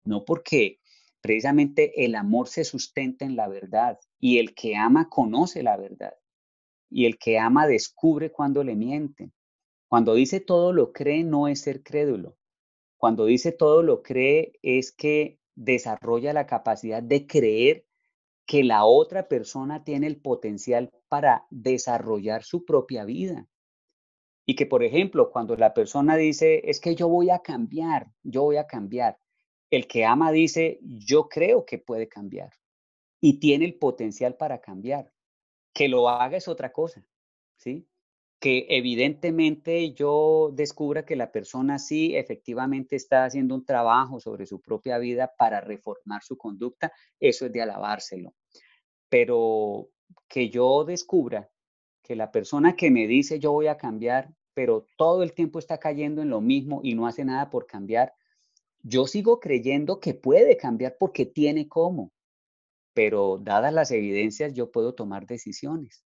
no 0.03 0.25
porque 0.25 0.79
precisamente 1.21 2.03
el 2.03 2.15
amor 2.15 2.47
se 2.47 2.63
sustenta 2.63 3.25
en 3.25 3.35
la 3.35 3.47
verdad 3.47 3.99
y 4.19 4.39
el 4.39 4.55
que 4.55 4.75
ama 4.75 5.07
conoce 5.09 5.61
la 5.63 5.77
verdad 5.77 6.13
y 6.89 7.05
el 7.05 7.17
que 7.17 7.37
ama 7.37 7.67
descubre 7.67 8.31
cuando 8.31 8.63
le 8.63 8.75
mienten. 8.75 9.33
Cuando 9.87 10.15
dice 10.15 10.39
todo 10.39 10.73
lo 10.73 10.91
cree 10.91 11.23
no 11.23 11.47
es 11.47 11.61
ser 11.61 11.83
crédulo. 11.83 12.37
Cuando 12.97 13.25
dice 13.25 13.51
todo 13.51 13.83
lo 13.83 14.01
cree 14.01 14.53
es 14.61 14.91
que 14.91 15.39
desarrolla 15.57 16.33
la 16.33 16.45
capacidad 16.45 17.01
de 17.01 17.25
creer 17.27 17.85
que 18.45 18.63
la 18.63 18.85
otra 18.85 19.27
persona 19.27 19.83
tiene 19.83 20.07
el 20.07 20.21
potencial 20.21 20.89
para 21.09 21.45
desarrollar 21.49 22.43
su 22.43 22.63
propia 22.63 23.03
vida. 23.03 23.47
Y 24.45 24.55
que, 24.55 24.65
por 24.65 24.83
ejemplo, 24.83 25.31
cuando 25.31 25.57
la 25.57 25.73
persona 25.73 26.15
dice, 26.15 26.61
es 26.69 26.79
que 26.79 26.95
yo 26.95 27.09
voy 27.09 27.31
a 27.31 27.39
cambiar, 27.39 28.09
yo 28.23 28.43
voy 28.43 28.55
a 28.55 28.67
cambiar, 28.67 29.19
el 29.69 29.87
que 29.87 30.05
ama 30.05 30.31
dice, 30.31 30.79
yo 30.81 31.27
creo 31.27 31.65
que 31.65 31.77
puede 31.77 32.07
cambiar 32.07 32.53
y 33.19 33.39
tiene 33.39 33.65
el 33.65 33.77
potencial 33.77 34.35
para 34.35 34.61
cambiar. 34.61 35.11
Que 35.73 35.89
lo 35.89 36.07
haga 36.07 36.37
es 36.37 36.47
otra 36.47 36.71
cosa, 36.71 37.05
¿sí? 37.57 37.85
Que 38.39 38.67
evidentemente 38.69 39.93
yo 39.93 40.51
descubra 40.53 41.05
que 41.05 41.15
la 41.15 41.31
persona 41.31 41.79
sí 41.79 42.15
efectivamente 42.15 42.95
está 42.95 43.25
haciendo 43.25 43.55
un 43.55 43.65
trabajo 43.65 44.19
sobre 44.19 44.45
su 44.45 44.61
propia 44.61 44.99
vida 44.99 45.33
para 45.37 45.59
reformar 45.59 46.23
su 46.23 46.37
conducta, 46.37 46.91
eso 47.19 47.47
es 47.47 47.51
de 47.51 47.61
alabárselo. 47.61 48.35
Pero 49.09 49.89
que 50.27 50.49
yo 50.49 50.83
descubra 50.85 51.49
que 52.03 52.15
la 52.15 52.31
persona 52.31 52.75
que 52.75 52.91
me 52.91 53.07
dice 53.07 53.39
yo 53.39 53.51
voy 53.51 53.67
a 53.67 53.77
cambiar, 53.77 54.29
pero 54.53 54.85
todo 54.97 55.23
el 55.23 55.33
tiempo 55.33 55.57
está 55.59 55.79
cayendo 55.79 56.21
en 56.21 56.29
lo 56.29 56.41
mismo 56.41 56.81
y 56.83 56.93
no 56.93 57.07
hace 57.07 57.25
nada 57.25 57.49
por 57.49 57.65
cambiar, 57.65 58.13
yo 58.83 59.07
sigo 59.07 59.39
creyendo 59.39 59.99
que 59.99 60.13
puede 60.13 60.57
cambiar 60.57 60.95
porque 60.99 61.25
tiene 61.25 61.67
cómo, 61.67 62.11
pero 62.93 63.39
dadas 63.39 63.73
las 63.73 63.91
evidencias 63.91 64.53
yo 64.53 64.71
puedo 64.71 64.93
tomar 64.93 65.25
decisiones. 65.25 66.05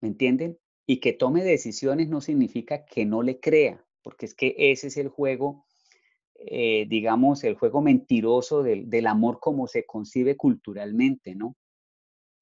¿Me 0.00 0.08
entienden? 0.08 0.58
Y 0.90 0.98
que 0.98 1.12
tome 1.12 1.44
decisiones 1.44 2.08
no 2.08 2.20
significa 2.20 2.84
que 2.84 3.06
no 3.06 3.22
le 3.22 3.38
crea, 3.38 3.86
porque 4.02 4.26
es 4.26 4.34
que 4.34 4.56
ese 4.58 4.88
es 4.88 4.96
el 4.96 5.06
juego, 5.06 5.64
eh, 6.34 6.84
digamos, 6.88 7.44
el 7.44 7.54
juego 7.54 7.80
mentiroso 7.80 8.64
del, 8.64 8.90
del 8.90 9.06
amor 9.06 9.38
como 9.38 9.68
se 9.68 9.86
concibe 9.86 10.36
culturalmente, 10.36 11.36
¿no? 11.36 11.54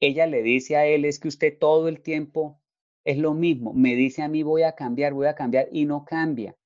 Ella 0.01 0.27
le 0.27 0.43
dice 0.43 0.77
a 0.77 0.87
él, 0.87 1.05
es 1.05 1.21
que 1.21 1.29
usted 1.29 1.59
todo 1.59 1.89
el 1.89 2.01
tiempo 2.01 2.59
es 3.05 3.19
lo 3.19 3.35
mismo, 3.35 3.75
me 3.75 3.95
dice 3.95 4.23
a 4.23 4.29
mí 4.29 4.43
voy 4.43 4.63
a 4.63 4.73
cambiar, 4.73 5.13
voy 5.13 5.27
a 5.27 5.35
cambiar 5.35 5.69
y 5.71 5.85
no 5.85 6.07
cambia. 6.07 6.57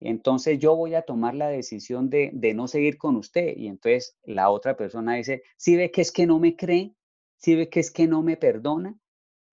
Entonces 0.00 0.58
yo 0.58 0.76
voy 0.76 0.94
a 0.94 1.06
tomar 1.06 1.34
la 1.34 1.48
decisión 1.48 2.10
de, 2.10 2.32
de, 2.34 2.52
no 2.52 2.68
seguir 2.68 2.98
con 2.98 3.16
usted. 3.16 3.56
Y 3.56 3.68
entonces 3.68 4.18
la 4.24 4.50
otra 4.50 4.76
persona 4.76 5.14
dice, 5.14 5.42
si 5.56 5.74
ve 5.74 5.90
que 5.90 6.02
es 6.02 6.12
que 6.12 6.26
no 6.26 6.38
me 6.38 6.54
cree, 6.54 6.94
si 7.38 7.54
ve 7.54 7.70
que 7.70 7.80
es 7.80 7.90
que 7.90 8.06
no 8.06 8.20
me 8.20 8.36
perdona, 8.36 8.94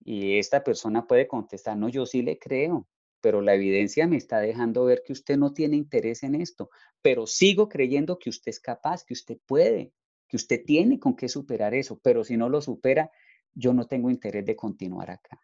y 0.04 0.38
esta 0.38 0.62
persona 0.62 1.06
puede 1.06 1.26
contestar, 1.26 1.76
no, 1.76 1.88
yo 1.88 2.04
sí 2.04 2.22
le 2.22 2.38
creo, 2.38 2.86
pero 3.22 3.40
la 3.40 3.54
evidencia 3.54 4.06
me 4.06 4.18
está 4.18 4.38
dejando 4.38 4.84
ver 4.84 5.02
que 5.04 5.14
usted 5.14 5.38
no 5.38 5.54
tiene 5.54 5.76
interés 5.76 6.22
en 6.22 6.34
esto, 6.34 6.68
pero 7.00 7.26
sigo 7.26 7.70
creyendo 7.70 8.18
que 8.18 8.28
usted 8.28 8.50
es 8.50 8.60
capaz, 8.60 9.02
que 9.02 9.14
usted 9.14 9.38
puede, 9.46 9.94
que 10.28 10.36
usted 10.36 10.62
tiene 10.64 10.98
con 10.98 11.16
qué 11.16 11.28
superar 11.28 11.74
eso, 11.74 11.98
pero 12.02 12.22
si 12.22 12.36
no 12.36 12.50
lo 12.50 12.60
supera, 12.60 13.10
yo 13.54 13.72
no 13.72 13.86
tengo 13.86 14.10
interés 14.10 14.44
de 14.44 14.56
continuar 14.56 15.10
acá. 15.10 15.40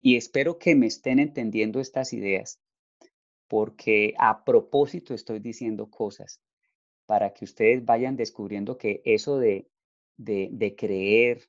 Y 0.00 0.16
espero 0.16 0.58
que 0.58 0.74
me 0.74 0.86
estén 0.86 1.20
entendiendo 1.20 1.78
estas 1.78 2.12
ideas, 2.12 2.58
porque 3.46 4.14
a 4.18 4.44
propósito 4.44 5.14
estoy 5.14 5.38
diciendo 5.38 5.90
cosas 5.90 6.40
para 7.06 7.32
que 7.32 7.44
ustedes 7.44 7.84
vayan 7.84 8.16
descubriendo 8.16 8.78
que 8.78 9.00
eso 9.04 9.38
de, 9.38 9.68
de, 10.16 10.48
de 10.50 10.74
creer, 10.74 11.48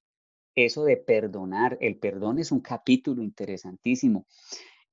eso 0.56 0.84
de 0.84 0.98
perdonar, 0.98 1.78
el 1.82 1.98
perdón 1.98 2.40
es 2.40 2.52
un 2.52 2.60
capítulo 2.60 3.24
interesantísimo. 3.24 4.26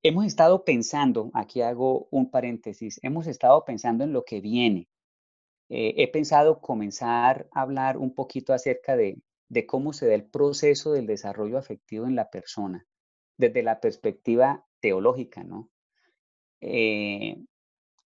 Hemos 0.01 0.25
estado 0.25 0.63
pensando, 0.63 1.29
aquí 1.33 1.61
hago 1.61 2.07
un 2.11 2.31
paréntesis, 2.31 2.99
hemos 3.03 3.27
estado 3.27 3.65
pensando 3.65 4.03
en 4.03 4.13
lo 4.13 4.23
que 4.23 4.39
viene. 4.39 4.87
Eh, 5.69 5.95
he 5.97 6.07
pensado 6.09 6.61
comenzar 6.61 7.49
a 7.51 7.61
hablar 7.61 7.97
un 7.97 8.15
poquito 8.15 8.53
acerca 8.53 8.95
de, 8.95 9.21
cómo 9.67 9.93
se 9.93 10.07
da 10.07 10.15
el 10.15 10.25
proceso 10.25 10.93
del 10.93 11.05
desarrollo 11.05 11.57
afectivo 11.57 12.07
en 12.07 12.15
la 12.15 12.29
persona, 12.29 12.87
desde 13.37 13.61
la 13.61 13.81
perspectiva 13.81 14.65
teológica, 14.79 15.43
¿no? 15.43 15.69
Eh, 16.61 17.43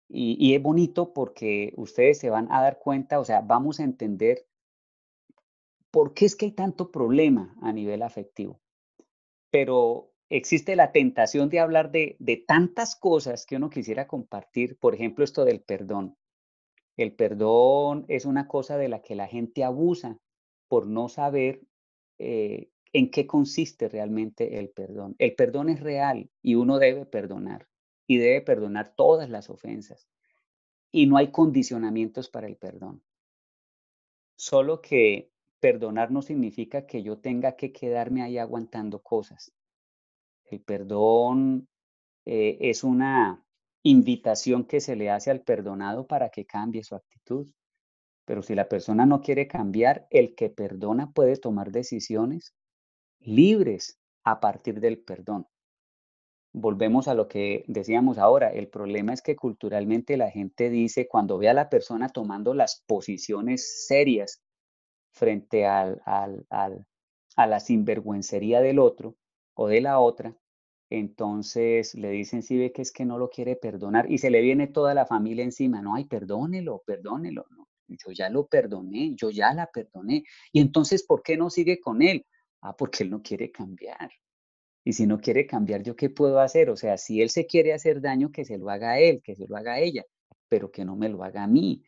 y, 0.09 0.37
y, 0.39 0.55
es 0.55 0.61
bonito 0.61 1.13
porque 1.13 1.73
ustedes 1.75 2.19
se 2.19 2.29
van 2.29 2.51
a 2.51 2.61
dar 2.61 2.79
cuenta, 2.79 3.19
o 3.19 3.25
sea, 3.25 3.41
vamos 3.41 3.79
a 3.79 3.83
entender 3.83 4.45
¿por 5.93 6.15
qué 6.15 6.25
es 6.25 6.35
que 6.35 6.45
hay 6.45 6.51
tanto 6.53 6.89
problema 6.89 7.55
a 7.61 7.71
nivel 7.71 8.01
afectivo? 8.01 8.59
Pero 9.51 10.11
existe 10.27 10.75
la 10.75 10.91
tentación 10.91 11.49
de 11.49 11.59
hablar 11.59 11.91
de, 11.91 12.17
tantas 12.47 12.95
cosas 12.95 13.45
que 13.45 13.57
uno 13.57 13.69
quisiera 13.69 14.07
compartir, 14.07 14.79
por 14.79 14.95
ejemplo, 14.95 15.23
esto 15.23 15.45
del 15.45 15.61
perdón. 15.61 16.17
El 16.97 17.13
perdón 17.13 18.05
es 18.07 18.25
una 18.25 18.47
cosa 18.47 18.75
de 18.77 18.89
la 18.89 19.03
que 19.03 19.13
la 19.13 19.27
gente 19.27 19.63
abusa 19.63 20.17
por 20.67 20.87
no 20.87 21.09
saber 21.09 21.61
eh, 22.17 22.71
en 22.91 23.11
qué 23.11 23.27
consiste 23.27 23.87
realmente 23.87 24.57
el 24.57 24.71
perdón. 24.71 25.15
El 25.19 25.35
perdón 25.35 25.69
es 25.69 25.79
real 25.79 26.31
y 26.41 26.55
uno 26.55 26.79
debe 26.79 27.05
perdonar 27.05 27.67
y 28.07 28.17
debe 28.17 28.41
perdonar 28.41 28.95
todas 28.95 29.29
las 29.29 29.51
ofensas. 29.51 30.07
Y 30.91 31.05
no 31.05 31.17
hay 31.17 31.29
condicionamientos 31.29 32.29
para 32.29 32.47
el 32.47 32.57
perdón. 32.57 33.03
Solo 34.35 34.81
que 34.81 35.32
perdonar 35.63 36.11
no 36.11 36.21
significa 36.21 36.85
que 36.85 37.03
yo 37.03 37.19
tenga 37.19 37.55
que 37.55 37.71
quedarme 37.71 38.21
ahí 38.21 38.37
aguantando 38.37 39.01
cosas. 39.01 39.53
El 40.43 40.59
perdón 40.59 41.69
eh, 42.25 42.57
es 42.59 42.83
una 42.83 43.45
invitación 43.81 44.65
que 44.65 44.81
se 44.81 44.97
le 44.97 45.09
hace 45.09 45.31
al 45.31 45.39
perdonado 45.39 46.05
para 46.05 46.27
que 46.27 46.45
cambie 46.45 46.83
su 46.83 46.95
actitud. 46.95 47.47
Pero 48.25 48.41
si 48.41 48.55
la 48.55 48.67
persona 48.67 49.05
no 49.05 49.21
quiere 49.21 49.47
cambiar, 49.47 50.05
el 50.09 50.35
que 50.35 50.49
perdona 50.49 51.13
puede 51.13 51.37
tomar 51.37 51.71
decisiones 51.71 52.53
libres 53.21 53.97
a 54.25 54.41
partir 54.41 54.81
del 54.81 54.99
perdón. 54.99 55.47
Volvemos 56.51 57.07
a 57.07 57.13
lo 57.13 57.29
que 57.29 57.63
decíamos 57.69 58.17
ahora. 58.17 58.49
El 58.49 58.67
problema 58.67 59.13
es 59.13 59.21
que 59.21 59.37
culturalmente 59.37 60.17
la 60.17 60.29
gente 60.29 60.69
dice, 60.69 61.07
cuando 61.07 61.37
ve 61.37 61.47
a 61.47 61.53
la 61.53 61.69
persona 61.69 62.09
tomando 62.09 62.53
las 62.53 62.83
posiciones 62.85 63.87
serias 63.87 64.42
frente 65.13 65.65
al, 65.65 66.01
a 66.05 67.47
la 67.47 67.59
sinvergüencería 67.59 68.61
del 68.61 68.79
otro 68.79 69.15
o 69.53 69.67
de 69.67 69.81
la 69.81 69.99
otra, 69.99 70.35
entonces 70.89 71.95
le 71.95 72.11
dicen, 72.11 72.43
si 72.43 72.57
ve 72.57 72.71
que 72.71 72.81
es 72.81 72.91
que 72.91 73.05
no 73.05 73.17
lo 73.17 73.29
quiere 73.29 73.55
perdonar 73.55 74.11
y 74.11 74.19
se 74.19 74.29
le 74.29 74.41
viene 74.41 74.67
toda 74.67 74.93
la 74.93 75.05
familia 75.05 75.43
encima, 75.43 75.81
no, 75.81 75.95
ay, 75.95 76.05
perdónelo, 76.05 76.83
perdónelo, 76.85 77.45
no, 77.49 77.67
yo 77.87 78.11
ya 78.11 78.29
lo 78.29 78.47
perdoné, 78.47 79.15
yo 79.15 79.29
ya 79.29 79.53
la 79.53 79.67
perdoné. 79.67 80.23
Y 80.51 80.61
entonces, 80.61 81.03
¿por 81.03 81.23
qué 81.23 81.37
no 81.37 81.49
sigue 81.49 81.79
con 81.79 82.01
él? 82.01 82.25
Ah, 82.61 82.75
porque 82.75 83.03
él 83.03 83.09
no 83.09 83.21
quiere 83.21 83.51
cambiar. 83.51 84.11
Y 84.83 84.93
si 84.93 85.07
no 85.07 85.19
quiere 85.19 85.47
cambiar, 85.47 85.81
¿yo 85.83 85.95
qué 85.95 86.09
puedo 86.09 86.39
hacer? 86.39 86.69
O 86.69 86.75
sea, 86.75 86.97
si 86.97 87.21
él 87.21 87.29
se 87.29 87.45
quiere 87.45 87.73
hacer 87.73 88.01
daño, 88.01 88.31
que 88.31 88.45
se 88.45 88.57
lo 88.57 88.69
haga 88.69 88.99
él, 88.99 89.21
que 89.23 89.35
se 89.35 89.47
lo 89.47 89.55
haga 89.55 89.79
ella, 89.79 90.03
pero 90.49 90.71
que 90.71 90.85
no 90.85 90.95
me 90.95 91.09
lo 91.09 91.23
haga 91.23 91.43
a 91.43 91.47
mí. 91.47 91.83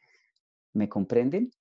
¿Me 0.73 0.89
comprenden? 0.89 1.51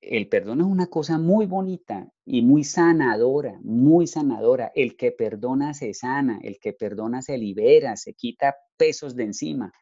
El 0.00 0.28
perdón 0.28 0.60
es 0.60 0.66
una 0.66 0.86
cosa 0.86 1.18
muy 1.18 1.46
bonita 1.46 2.10
y 2.24 2.42
muy 2.42 2.64
sanadora, 2.64 3.58
muy 3.62 4.06
sanadora. 4.06 4.72
El 4.74 4.96
que 4.96 5.12
perdona 5.12 5.74
se 5.74 5.92
sana, 5.94 6.38
el 6.42 6.58
que 6.58 6.72
perdona 6.72 7.22
se 7.22 7.36
libera, 7.36 7.96
se 7.96 8.14
quita 8.14 8.56
pesos 8.76 9.14
de 9.14 9.24
encima. 9.24 9.72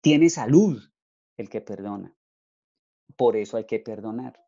Tiene 0.00 0.30
salud 0.30 0.82
el 1.36 1.48
que 1.48 1.60
perdona. 1.60 2.14
Por 3.16 3.36
eso 3.36 3.56
hay 3.56 3.64
que 3.64 3.78
perdonar. 3.78 4.40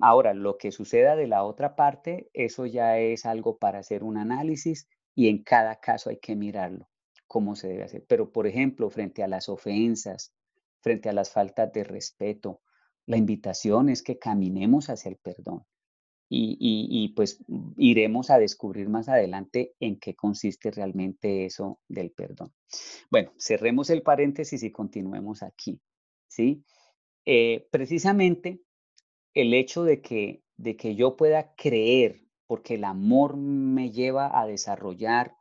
Ahora, 0.00 0.34
lo 0.34 0.56
que 0.56 0.72
suceda 0.72 1.16
de 1.16 1.26
la 1.26 1.44
otra 1.44 1.76
parte, 1.76 2.30
eso 2.32 2.66
ya 2.66 2.98
es 2.98 3.26
algo 3.26 3.58
para 3.58 3.80
hacer 3.80 4.04
un 4.04 4.16
análisis 4.16 4.88
y 5.14 5.28
en 5.28 5.42
cada 5.42 5.80
caso 5.80 6.10
hay 6.10 6.18
que 6.18 6.34
mirarlo, 6.34 6.88
cómo 7.26 7.56
se 7.56 7.68
debe 7.68 7.84
hacer. 7.84 8.04
Pero, 8.08 8.32
por 8.32 8.46
ejemplo, 8.46 8.88
frente 8.88 9.22
a 9.22 9.28
las 9.28 9.48
ofensas, 9.48 10.34
frente 10.80 11.08
a 11.08 11.12
las 11.12 11.30
faltas 11.30 11.72
de 11.72 11.84
respeto, 11.84 12.62
la 13.06 13.16
invitación 13.16 13.88
es 13.88 14.02
que 14.02 14.18
caminemos 14.18 14.88
hacia 14.90 15.10
el 15.10 15.16
perdón. 15.16 15.64
Y, 16.34 17.12
pues 17.14 17.44
iremos 17.76 18.30
a 18.30 18.38
descubrir 18.38 18.88
más 18.88 19.10
adelante 19.10 19.74
en 19.80 20.00
qué 20.00 20.14
consiste 20.16 20.70
realmente 20.70 21.44
eso 21.44 21.78
del 21.88 22.10
perdón. 22.10 22.54
Bueno, 23.10 23.34
cerremos 23.38 23.90
el 23.90 24.02
paréntesis 24.02 24.62
y 24.62 24.72
continuemos 24.72 25.42
aquí. 25.42 25.78
¿sí? 26.28 26.64
Eh, 27.26 27.68
precisamente 27.70 28.62
el 29.34 29.52
hecho 29.52 29.84
de 29.84 30.00
que, 30.00 30.42
de 30.56 30.76
que 30.76 30.94
yo 30.94 31.18
pueda 31.18 31.54
creer, 31.54 32.22
porque 32.46 32.76
el 32.76 32.84
amor 32.84 33.36
me 33.36 33.90
lleva 33.90 34.40
a 34.40 34.46
desarrollar 34.46 35.36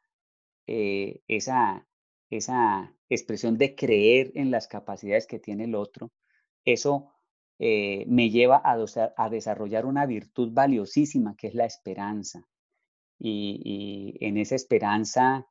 eh, 0.67 1.21
esa, 1.29 1.87
esa 2.29 2.93
expresión 3.09 3.57
de 3.57 3.75
creer 3.75 4.31
en 4.35 4.51
las 4.51 4.67
capacidades 4.67 5.25
que 5.25 5.39
tiene 5.39 5.65
el 5.65 5.75
otro, 5.75 6.11
eso 6.65 7.13
eh, 7.63 8.05
me 8.07 8.31
lleva 8.31 8.59
a, 8.65 9.29
desarrollar 9.29 9.85
una 9.85 10.07
virtud 10.07 10.51
valiosísima 10.51 11.35
que 11.35 11.45
es 11.45 11.53
la 11.53 11.65
esperanza. 11.65 12.43
Y, 13.19 14.17
en 14.19 14.37
esa 14.37 14.55
esperanza 14.55 15.47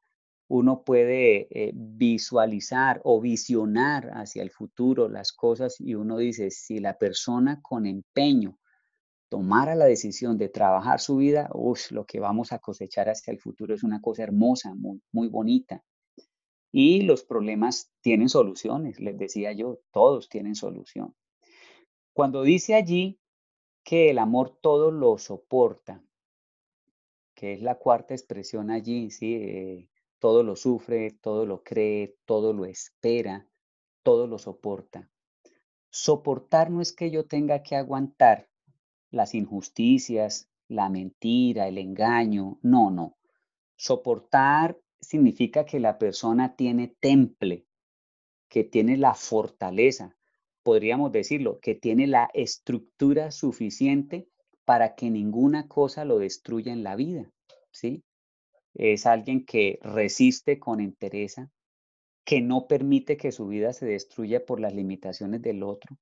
uno 0.48 0.82
puede 0.82 1.46
eh, 1.52 1.70
visualizar 1.72 3.00
o 3.04 3.20
visionar 3.20 4.10
hacia 4.14 4.42
el 4.42 4.50
futuro 4.50 5.08
las 5.08 5.32
cosas 5.32 5.76
y 5.78 5.94
uno 5.94 6.18
dice, 6.18 6.50
si 6.50 6.80
la 6.80 6.98
persona 6.98 7.60
con 7.62 7.86
empeño 7.86 8.58
tomara 9.28 9.76
la 9.76 9.84
decisión 9.84 10.36
de 10.36 10.48
trabajar 10.48 10.98
su 10.98 11.18
vida, 11.18 11.48
lo 11.92 12.06
que 12.06 12.18
vamos 12.18 12.52
a 12.52 12.58
cosechar 12.58 13.08
hacia 13.08 13.30
el 13.30 13.38
futuro 13.38 13.72
es 13.72 13.84
una 13.84 14.00
cosa 14.00 14.24
hermosa, 14.24 14.74
muy, 14.74 15.00
muy 15.12 15.28
bonita. 15.28 15.84
Y 16.72 17.02
los 17.02 17.22
problemas 17.22 17.92
tienen 18.00 18.28
soluciones, 18.28 18.98
les 18.98 19.16
decía 19.16 19.52
yo, 19.52 19.78
todos 19.92 20.28
tienen 20.28 20.56
solución. 20.56 21.14
Cuando 22.12 22.42
dice 22.42 22.74
allí 22.74 23.20
que 23.84 24.10
el 24.10 24.18
amor 24.18 24.58
todo 24.60 24.90
lo 24.90 25.16
soporta, 25.18 26.02
que 27.34 27.54
es 27.54 27.62
la 27.62 27.76
cuarta 27.76 28.14
expresión 28.14 28.70
allí, 28.70 29.10
¿sí? 29.10 29.34
Eh, 29.34 29.88
todo 30.18 30.42
lo 30.42 30.56
sufre, 30.56 31.12
todo 31.12 31.46
lo 31.46 31.62
cree, 31.62 32.16
todo 32.26 32.52
lo 32.52 32.66
espera, 32.66 33.48
todo 34.02 34.26
lo 34.26 34.38
soporta. 34.38 35.08
Soportar 35.90 36.70
no 36.70 36.80
es 36.80 36.92
que 36.92 37.10
yo 37.10 37.26
tenga 37.26 37.62
que 37.62 37.76
aguantar 37.76 38.48
las 39.10 39.34
injusticias, 39.34 40.50
la 40.68 40.88
mentira, 40.88 41.66
el 41.68 41.78
engaño, 41.78 42.58
no, 42.62 42.90
no. 42.90 43.16
Soportar 43.76 44.78
significa 45.00 45.64
que 45.64 45.80
la 45.80 45.98
persona 45.98 46.54
tiene 46.54 46.88
temple, 47.00 47.66
que 48.48 48.64
tiene 48.64 48.96
la 48.96 49.14
fortaleza, 49.14 50.16
podríamos 50.62 51.12
decirlo, 51.12 51.58
que 51.60 51.74
tiene 51.74 52.06
la 52.06 52.30
estructura 52.34 53.30
suficiente 53.30 54.28
para 54.64 54.94
que 54.94 55.10
ninguna 55.10 55.68
cosa 55.68 56.04
lo 56.04 56.18
destruya 56.18 56.72
en 56.72 56.82
la 56.82 56.96
vida, 56.96 57.30
¿sí? 57.70 58.04
Es 58.74 59.06
alguien 59.06 59.44
que 59.44 59.78
resiste 59.82 60.58
con 60.58 60.80
entereza, 60.80 61.50
que 62.24 62.40
no 62.40 62.66
permite 62.68 63.16
que 63.16 63.32
su 63.32 63.48
vida 63.48 63.72
se 63.72 63.86
destruya 63.86 64.44
por 64.44 64.60
las 64.60 64.74
limitaciones 64.74 65.42
del 65.42 65.62
otro, 65.62 65.96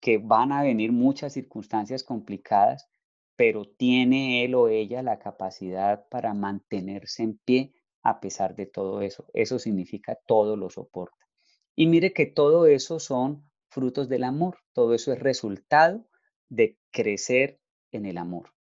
que 0.00 0.18
van 0.18 0.52
a 0.52 0.62
venir 0.62 0.92
muchas 0.92 1.32
circunstancias 1.32 2.04
complicadas, 2.04 2.88
pero 3.36 3.64
tiene 3.64 4.44
él 4.44 4.54
o 4.54 4.68
ella 4.68 5.02
la 5.02 5.18
capacidad 5.18 6.06
para 6.08 6.34
mantenerse 6.34 7.22
en 7.24 7.38
pie 7.38 7.74
a 8.02 8.20
pesar 8.20 8.54
de 8.54 8.66
todo 8.66 9.00
eso. 9.00 9.26
Eso 9.32 9.58
significa 9.58 10.16
todo 10.26 10.56
lo 10.56 10.70
soporta. 10.70 11.26
Y 11.74 11.86
mire 11.86 12.12
que 12.12 12.26
todo 12.26 12.66
eso 12.66 13.00
son 13.00 13.50
frutos 13.74 14.08
del 14.08 14.24
amor, 14.24 14.58
todo 14.72 14.94
eso 14.94 15.12
es 15.12 15.18
resultado 15.18 16.06
de 16.48 16.78
crecer 16.92 17.60
en 17.90 18.06
el 18.06 18.16
amor. 18.16 18.54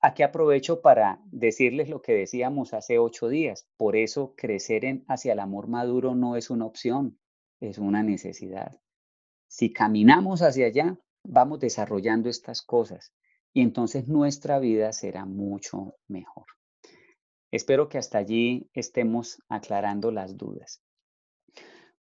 Aquí 0.00 0.22
aprovecho 0.22 0.80
para 0.80 1.20
decirles 1.26 1.88
lo 1.88 2.02
que 2.02 2.12
decíamos 2.12 2.74
hace 2.74 2.98
ocho 2.98 3.28
días. 3.28 3.68
Por 3.76 3.96
eso 3.96 4.34
crecer 4.36 4.84
en, 4.84 5.04
hacia 5.08 5.32
el 5.32 5.40
amor 5.40 5.68
maduro 5.68 6.14
no 6.14 6.36
es 6.36 6.50
una 6.50 6.66
opción, 6.66 7.18
es 7.60 7.78
una 7.78 8.02
necesidad. 8.02 8.76
Si 9.48 9.72
caminamos 9.72 10.42
hacia 10.42 10.66
allá, 10.66 10.98
vamos 11.24 11.60
desarrollando 11.60 12.28
estas 12.28 12.62
cosas 12.62 13.12
y 13.52 13.62
entonces 13.62 14.08
nuestra 14.08 14.58
vida 14.58 14.92
será 14.92 15.24
mucho 15.24 15.96
mejor. 16.06 16.46
Espero 17.50 17.88
que 17.88 17.98
hasta 17.98 18.18
allí 18.18 18.68
estemos 18.74 19.42
aclarando 19.48 20.10
las 20.10 20.36
dudas. 20.36 20.82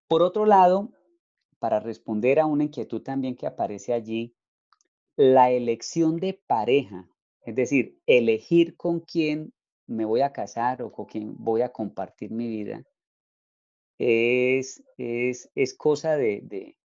Por 0.08 0.22
otro 0.22 0.44
lado, 0.44 0.92
para 1.66 1.80
responder 1.80 2.38
a 2.38 2.46
una 2.46 2.62
inquietud 2.62 3.02
también 3.02 3.34
que 3.34 3.48
aparece 3.48 3.92
allí, 3.92 4.36
la 5.16 5.50
elección 5.50 6.18
de 6.18 6.40
pareja 6.46 7.10
es 7.46 7.54
decir, 7.54 8.00
elegir 8.06 8.76
con 8.76 9.00
quién 9.00 9.52
me 9.88 10.04
voy 10.04 10.20
a 10.20 10.32
casar 10.32 10.82
o 10.82 10.92
con 10.92 11.06
quién 11.06 11.34
voy 11.38 11.62
a 11.62 11.72
compartir 11.72 12.30
mi 12.30 12.46
vida 12.48 12.84
es, 13.98 14.84
es, 14.96 15.74
cosa 15.76 16.16
de, 16.16 16.76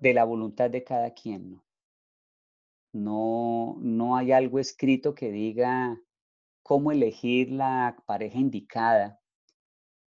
la 0.00 0.24
voluntad 0.24 0.70
de 0.70 0.84
cada 0.84 1.12
quien. 1.12 1.50
¿no? 1.50 1.62
No, 2.92 3.76
no 3.80 4.16
hay 4.16 4.32
algo 4.32 4.58
escrito 4.58 5.14
que 5.14 5.30
diga 5.30 5.98
cómo 6.62 6.92
elegir 6.92 7.50
la 7.50 7.96
pareja 8.04 8.38
indicada. 8.38 9.20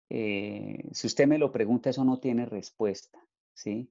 Eh, 0.08 0.88
si 0.92 1.06
usted 1.06 1.26
me 1.26 1.38
lo 1.38 1.52
pregunta, 1.52 1.90
eso 1.90 2.04
no 2.04 2.18
tiene 2.20 2.46
respuesta, 2.46 3.18
¿sí? 3.54 3.90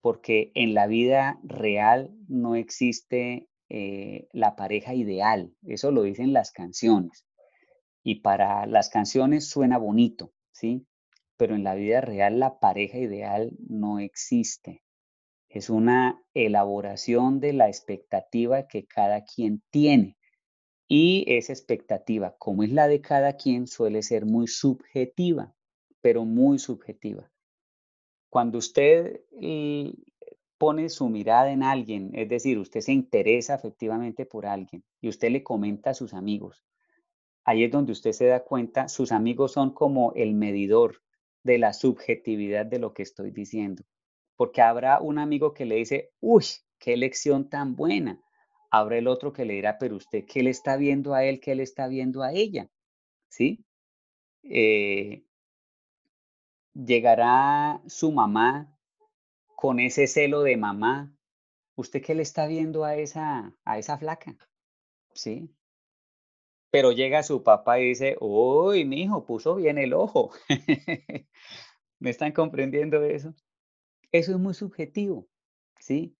Porque 0.00 0.52
en 0.54 0.74
la 0.74 0.86
vida 0.86 1.38
real 1.42 2.14
no 2.28 2.54
existe 2.54 3.48
eh, 3.68 4.28
la 4.32 4.56
pareja 4.56 4.94
ideal. 4.94 5.54
Eso 5.62 5.90
lo 5.92 6.02
dicen 6.02 6.32
las 6.32 6.50
canciones. 6.50 7.24
Y 8.02 8.20
para 8.20 8.66
las 8.66 8.88
canciones 8.90 9.48
suena 9.48 9.78
bonito, 9.78 10.32
¿sí? 10.52 10.86
Pero 11.36 11.54
en 11.54 11.64
la 11.64 11.74
vida 11.74 12.00
real 12.00 12.40
la 12.40 12.58
pareja 12.58 12.98
ideal 12.98 13.52
no 13.68 13.98
existe. 13.98 14.82
Es 15.48 15.70
una 15.70 16.22
elaboración 16.34 17.40
de 17.40 17.52
la 17.52 17.68
expectativa 17.68 18.66
que 18.66 18.86
cada 18.86 19.24
quien 19.24 19.62
tiene. 19.70 20.16
Y 20.88 21.24
esa 21.28 21.52
expectativa, 21.52 22.34
como 22.38 22.64
es 22.64 22.72
la 22.72 22.88
de 22.88 23.00
cada 23.00 23.36
quien, 23.36 23.68
suele 23.68 24.02
ser 24.02 24.26
muy 24.26 24.48
subjetiva, 24.48 25.54
pero 26.00 26.24
muy 26.24 26.58
subjetiva. 26.58 27.30
Cuando 28.30 28.58
usted 28.58 29.20
pone 30.56 30.88
su 30.88 31.08
mirada 31.08 31.50
en 31.50 31.62
alguien, 31.62 32.10
es 32.14 32.28
decir, 32.28 32.58
usted 32.58 32.80
se 32.80 32.92
interesa 32.92 33.54
efectivamente 33.54 34.24
por 34.24 34.46
alguien 34.46 34.84
y 35.00 35.08
usted 35.08 35.30
le 35.30 35.42
comenta 35.42 35.90
a 35.90 35.94
sus 35.94 36.14
amigos, 36.14 36.64
ahí 37.44 37.64
es 37.64 37.70
donde 37.70 37.92
usted 37.92 38.12
se 38.12 38.26
da 38.26 38.44
cuenta, 38.44 38.88
sus 38.88 39.12
amigos 39.12 39.52
son 39.52 39.74
como 39.74 40.12
el 40.14 40.34
medidor 40.34 41.02
de 41.42 41.58
la 41.58 41.72
subjetividad 41.72 42.66
de 42.66 42.78
lo 42.78 42.92
que 42.94 43.02
estoy 43.02 43.30
diciendo. 43.30 43.82
Porque 44.36 44.62
habrá 44.62 45.00
un 45.00 45.18
amigo 45.18 45.52
que 45.52 45.64
le 45.64 45.76
dice, 45.76 46.12
uy, 46.20 46.44
qué 46.78 46.96
lección 46.96 47.48
tan 47.48 47.76
buena. 47.76 48.20
Habrá 48.70 48.98
el 48.98 49.08
otro 49.08 49.32
que 49.32 49.44
le 49.44 49.54
dirá, 49.54 49.78
pero 49.78 49.96
usted, 49.96 50.24
¿qué 50.24 50.42
le 50.42 50.50
está 50.50 50.76
viendo 50.76 51.14
a 51.14 51.24
él? 51.24 51.40
¿Qué 51.40 51.54
le 51.54 51.62
está 51.62 51.88
viendo 51.88 52.22
a 52.22 52.32
ella? 52.32 52.70
¿Sí? 53.28 53.64
Eh, 54.42 55.24
llegará 56.74 57.80
su 57.86 58.12
mamá 58.12 58.76
con 59.56 59.80
ese 59.80 60.06
celo 60.06 60.42
de 60.42 60.56
mamá, 60.56 61.14
¿usted 61.74 62.02
qué 62.02 62.14
le 62.14 62.22
está 62.22 62.46
viendo 62.46 62.84
a 62.84 62.96
esa, 62.96 63.54
a 63.64 63.78
esa 63.78 63.98
flaca? 63.98 64.36
¿Sí? 65.12 65.54
Pero 66.70 66.92
llega 66.92 67.22
su 67.22 67.42
papá 67.42 67.80
y 67.80 67.88
dice, 67.88 68.16
uy, 68.20 68.84
mi 68.84 69.02
hijo 69.02 69.24
puso 69.24 69.56
bien 69.56 69.76
el 69.78 69.92
ojo. 69.92 70.30
¿Me 71.98 72.10
están 72.10 72.32
comprendiendo 72.32 73.02
eso? 73.02 73.34
Eso 74.12 74.32
es 74.32 74.38
muy 74.38 74.54
subjetivo, 74.54 75.28
¿sí? 75.78 76.16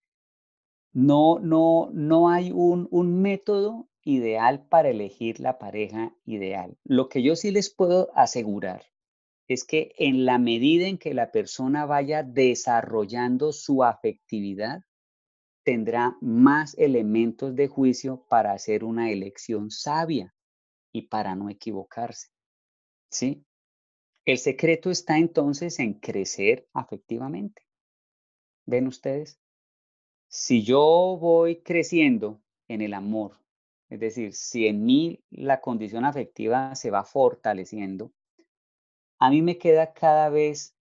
No, 0.93 1.39
no, 1.39 1.89
no 1.93 2.29
hay 2.29 2.51
un, 2.53 2.89
un 2.91 3.23
método 3.23 3.89
ideal 4.03 4.67
para 4.67 4.91
elegir 4.91 5.41
la 5.41 5.59
pareja 5.59 6.15
ideal. 6.25 6.77
Lo 6.85 7.09
que 7.09 7.23
yo 7.23 7.37
sí 7.37 7.53
les 7.53 7.71
puedo 7.71 8.11
asegurar 8.15 8.83
es 9.51 9.65
que 9.65 9.93
en 9.99 10.25
la 10.25 10.39
medida 10.39 10.87
en 10.87 10.97
que 10.97 11.13
la 11.13 11.33
persona 11.33 11.85
vaya 11.85 12.23
desarrollando 12.23 13.53
su 13.53 13.83
afectividad, 13.83 14.85
tendrá 15.65 16.17
más 16.21 16.79
elementos 16.79 17.57
de 17.57 17.67
juicio 17.67 18.25
para 18.29 18.53
hacer 18.53 18.85
una 18.85 19.11
elección 19.11 19.73
sabia 19.73 20.33
y 20.93 21.09
para 21.09 21.35
no 21.35 21.51
equivocarse. 21.51 22.29
¿Sí? 23.11 23.45
El 24.25 24.39
secreto 24.39 24.89
está 24.89 25.19
entonces 25.19 25.81
en 25.81 25.95
crecer 25.95 26.69
afectivamente. 26.73 27.67
¿Ven 28.67 28.87
ustedes? 28.87 29.41
Si 30.29 30.63
yo 30.63 31.19
voy 31.21 31.61
creciendo 31.63 32.41
en 32.69 32.83
el 32.83 32.95
amor, 32.95 33.41
es 33.89 33.99
decir, 33.99 34.33
si 34.33 34.69
en 34.69 34.85
mí 34.85 35.25
la 35.29 35.61
condición 35.61 36.05
afectiva 36.05 36.77
se 36.77 36.93
va 36.93 37.03
fortaleciendo, 37.03 38.13
a 39.21 39.31
mí 39.31 39.43
me 39.43 39.59
queda 39.59 39.93
cada 39.93 40.29
vez 40.29 40.75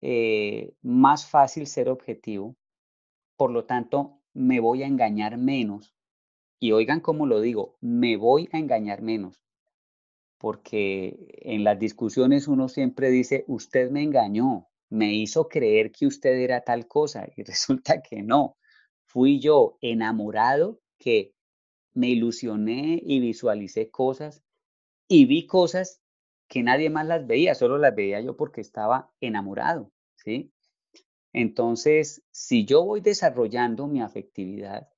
eh, 0.00 0.72
más 0.82 1.26
fácil 1.26 1.66
ser 1.66 1.90
objetivo, 1.90 2.56
por 3.36 3.50
lo 3.50 3.66
tanto, 3.66 4.20
me 4.32 4.60
voy 4.60 4.82
a 4.82 4.86
engañar 4.86 5.36
menos. 5.36 5.94
Y 6.58 6.72
oigan 6.72 7.00
cómo 7.00 7.26
lo 7.26 7.40
digo, 7.40 7.76
me 7.82 8.16
voy 8.16 8.48
a 8.52 8.58
engañar 8.58 9.02
menos 9.02 9.44
porque 10.44 11.16
en 11.40 11.64
las 11.64 11.78
discusiones 11.78 12.48
uno 12.48 12.68
siempre 12.68 13.10
dice, 13.10 13.46
usted 13.48 13.90
me 13.90 14.02
engañó, 14.02 14.68
me 14.90 15.14
hizo 15.14 15.48
creer 15.48 15.90
que 15.90 16.06
usted 16.06 16.34
era 16.34 16.60
tal 16.60 16.86
cosa 16.86 17.26
y 17.34 17.42
resulta 17.44 18.02
que 18.02 18.22
no. 18.22 18.58
Fui 19.06 19.40
yo 19.40 19.78
enamorado 19.80 20.82
que 20.98 21.32
me 21.94 22.10
ilusioné 22.10 23.00
y 23.02 23.20
visualicé 23.20 23.90
cosas 23.90 24.42
y 25.08 25.24
vi 25.24 25.46
cosas 25.46 26.02
que 26.54 26.62
nadie 26.62 26.88
más 26.88 27.04
las 27.04 27.26
veía, 27.26 27.56
solo 27.56 27.78
las 27.78 27.96
veía 27.96 28.20
yo 28.20 28.36
porque 28.36 28.60
estaba 28.60 29.10
enamorado, 29.20 29.90
¿sí? 30.14 30.52
Entonces, 31.32 32.22
si 32.30 32.64
yo 32.64 32.84
voy 32.84 33.00
desarrollando 33.00 33.88
mi 33.88 34.00
afectividad, 34.00 34.88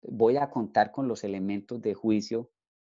voy 0.00 0.36
a 0.36 0.48
contar 0.48 0.92
con 0.92 1.08
los 1.08 1.24
elementos 1.24 1.82
de 1.82 1.94
juicio 1.94 2.52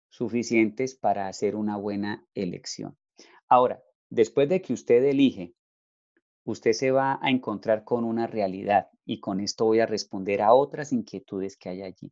suficientes 0.09 0.95
para 0.95 1.27
hacer 1.27 1.55
una 1.55 1.77
buena 1.77 2.25
elección. 2.33 2.97
Ahora, 3.47 3.83
después 4.09 4.49
de 4.49 4.63
que 4.63 4.73
usted 4.73 5.03
elige, 5.03 5.53
usted 6.45 6.73
se 6.73 6.89
va 6.89 7.19
a 7.21 7.29
encontrar 7.29 7.83
con 7.83 8.03
una 8.05 8.25
realidad 8.25 8.89
y 9.05 9.19
con 9.19 9.39
esto 9.39 9.65
voy 9.65 9.81
a 9.81 9.85
responder 9.85 10.41
a 10.41 10.55
otras 10.55 10.93
inquietudes 10.93 11.57
que 11.57 11.69
hay 11.69 11.83
allí. 11.83 12.11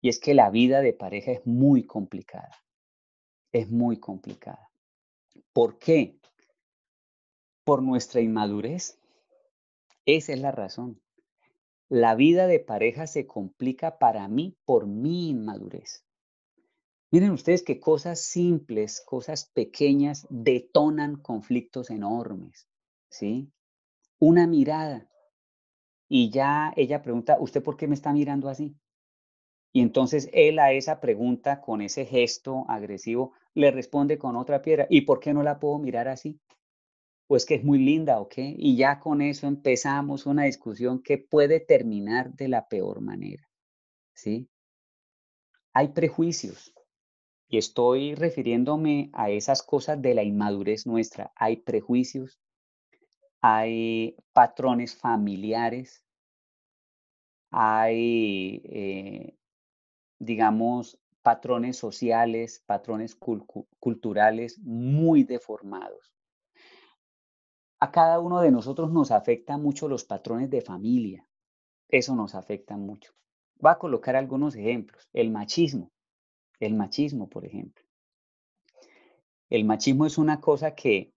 Y 0.00 0.08
es 0.08 0.18
que 0.18 0.32
la 0.32 0.48
vida 0.48 0.80
de 0.80 0.94
pareja 0.94 1.32
es 1.32 1.46
muy 1.46 1.84
complicada. 1.84 2.56
Es 3.52 3.70
muy 3.70 4.00
complicada. 4.00 4.63
¿Por 5.52 5.78
qué? 5.78 6.18
Por 7.64 7.82
nuestra 7.82 8.20
inmadurez. 8.20 8.98
Esa 10.06 10.32
es 10.32 10.40
la 10.40 10.52
razón. 10.52 11.00
La 11.88 12.14
vida 12.14 12.46
de 12.46 12.60
pareja 12.60 13.06
se 13.06 13.26
complica 13.26 13.98
para 13.98 14.26
mí 14.28 14.56
por 14.64 14.86
mi 14.86 15.30
inmadurez. 15.30 16.04
Miren 17.10 17.30
ustedes 17.30 17.62
que 17.62 17.78
cosas 17.78 18.20
simples, 18.20 19.00
cosas 19.06 19.44
pequeñas 19.54 20.26
detonan 20.30 21.16
conflictos 21.16 21.90
enormes, 21.90 22.66
¿sí? 23.08 23.52
Una 24.18 24.48
mirada 24.48 25.08
y 26.08 26.30
ya 26.30 26.72
ella 26.76 27.02
pregunta, 27.02 27.36
¿usted 27.38 27.62
por 27.62 27.76
qué 27.76 27.86
me 27.86 27.94
está 27.94 28.12
mirando 28.12 28.48
así? 28.48 28.76
Y 29.74 29.80
entonces 29.80 30.30
él 30.32 30.60
a 30.60 30.72
esa 30.72 31.00
pregunta, 31.00 31.60
con 31.60 31.82
ese 31.82 32.06
gesto 32.06 32.64
agresivo, 32.68 33.32
le 33.54 33.72
responde 33.72 34.18
con 34.18 34.36
otra 34.36 34.62
piedra, 34.62 34.86
¿y 34.88 35.00
por 35.00 35.18
qué 35.18 35.34
no 35.34 35.42
la 35.42 35.58
puedo 35.58 35.78
mirar 35.78 36.06
así? 36.06 36.40
Pues 37.26 37.44
que 37.44 37.56
es 37.56 37.64
muy 37.64 37.78
linda, 37.78 38.20
¿ok? 38.20 38.34
Y 38.36 38.76
ya 38.76 39.00
con 39.00 39.20
eso 39.20 39.48
empezamos 39.48 40.26
una 40.26 40.44
discusión 40.44 41.02
que 41.02 41.18
puede 41.18 41.58
terminar 41.58 42.34
de 42.34 42.46
la 42.46 42.68
peor 42.68 43.00
manera, 43.00 43.48
¿sí? 44.14 44.48
Hay 45.72 45.88
prejuicios, 45.88 46.72
y 47.48 47.58
estoy 47.58 48.14
refiriéndome 48.14 49.10
a 49.12 49.30
esas 49.30 49.64
cosas 49.64 50.00
de 50.00 50.14
la 50.14 50.22
inmadurez 50.22 50.86
nuestra. 50.86 51.32
Hay 51.34 51.56
prejuicios, 51.56 52.40
hay 53.40 54.16
patrones 54.32 54.96
familiares, 54.96 56.04
hay, 57.50 58.62
eh, 58.66 59.36
digamos, 60.18 60.98
patrones 61.22 61.76
sociales, 61.76 62.62
patrones 62.66 63.16
culturales 63.80 64.58
muy 64.60 65.24
deformados. 65.24 66.12
A 67.80 67.90
cada 67.90 68.20
uno 68.20 68.40
de 68.40 68.50
nosotros 68.50 68.92
nos 68.92 69.10
afectan 69.10 69.62
mucho 69.62 69.88
los 69.88 70.04
patrones 70.04 70.50
de 70.50 70.60
familia. 70.60 71.26
Eso 71.88 72.14
nos 72.14 72.34
afecta 72.34 72.76
mucho. 72.76 73.12
Voy 73.56 73.72
a 73.72 73.78
colocar 73.78 74.16
algunos 74.16 74.54
ejemplos. 74.54 75.08
El 75.12 75.30
machismo. 75.30 75.90
El 76.60 76.74
machismo, 76.74 77.28
por 77.28 77.44
ejemplo. 77.44 77.84
El 79.50 79.64
machismo 79.64 80.06
es 80.06 80.18
una 80.18 80.40
cosa 80.40 80.74
que, 80.74 81.12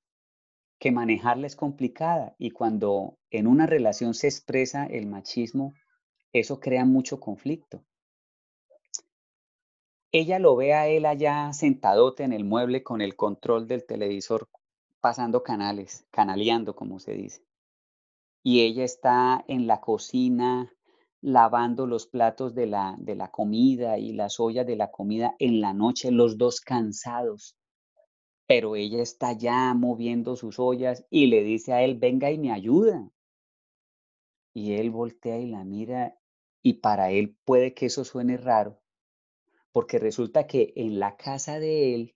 que 0.79 0.91
manejarla 0.91 1.47
es 1.47 1.55
complicada 1.55 2.35
y 2.37 2.51
cuando 2.51 3.17
en 3.29 3.47
una 3.47 3.65
relación 3.65 4.13
se 4.13 4.27
expresa 4.27 4.85
el 4.85 5.07
machismo, 5.07 5.73
eso 6.33 6.59
crea 6.59 6.85
mucho 6.85 7.19
conflicto. 7.19 7.83
Ella 10.11 10.39
lo 10.39 10.55
ve 10.55 10.73
a 10.73 10.87
él 10.87 11.05
allá 11.05 11.51
sentadote 11.53 12.23
en 12.23 12.31
el 12.31 12.45
mueble 12.45 12.81
con 12.83 13.01
el 13.01 13.15
control 13.15 13.67
del 13.67 13.85
televisor 13.85 14.47
pasando 15.01 15.43
canales, 15.43 16.05
canaleando 16.11 16.75
como 16.75 16.99
se 16.99 17.13
dice. 17.13 17.45
Y 18.43 18.61
ella 18.61 18.83
está 18.83 19.43
en 19.47 19.67
la 19.67 19.81
cocina 19.81 20.73
lavando 21.21 21.87
los 21.87 22.07
platos 22.07 22.53
de 22.55 22.67
la, 22.67 22.95
de 22.99 23.15
la 23.15 23.31
comida 23.31 23.97
y 23.97 24.13
las 24.13 24.39
ollas 24.39 24.65
de 24.65 24.75
la 24.75 24.91
comida 24.91 25.35
en 25.39 25.59
la 25.59 25.73
noche, 25.73 26.11
los 26.11 26.37
dos 26.37 26.61
cansados. 26.61 27.57
Pero 28.47 28.75
ella 28.75 29.01
está 29.01 29.33
ya 29.33 29.73
moviendo 29.73 30.35
sus 30.37 30.59
ollas 30.59 31.05
y 31.09 31.27
le 31.27 31.43
dice 31.43 31.73
a 31.73 31.83
él, 31.83 31.97
venga 31.97 32.31
y 32.31 32.37
me 32.37 32.51
ayuda. 32.51 33.09
Y 34.53 34.75
él 34.75 34.89
voltea 34.89 35.37
y 35.39 35.47
la 35.47 35.65
mira 35.65 36.17
y 36.63 36.75
para 36.75 37.11
él 37.11 37.35
puede 37.43 37.73
que 37.73 37.87
eso 37.87 38.03
suene 38.05 38.37
raro, 38.37 38.79
porque 39.71 39.99
resulta 39.99 40.47
que 40.47 40.73
en 40.75 40.99
la 40.99 41.17
casa 41.17 41.59
de 41.59 41.93
él 41.95 42.15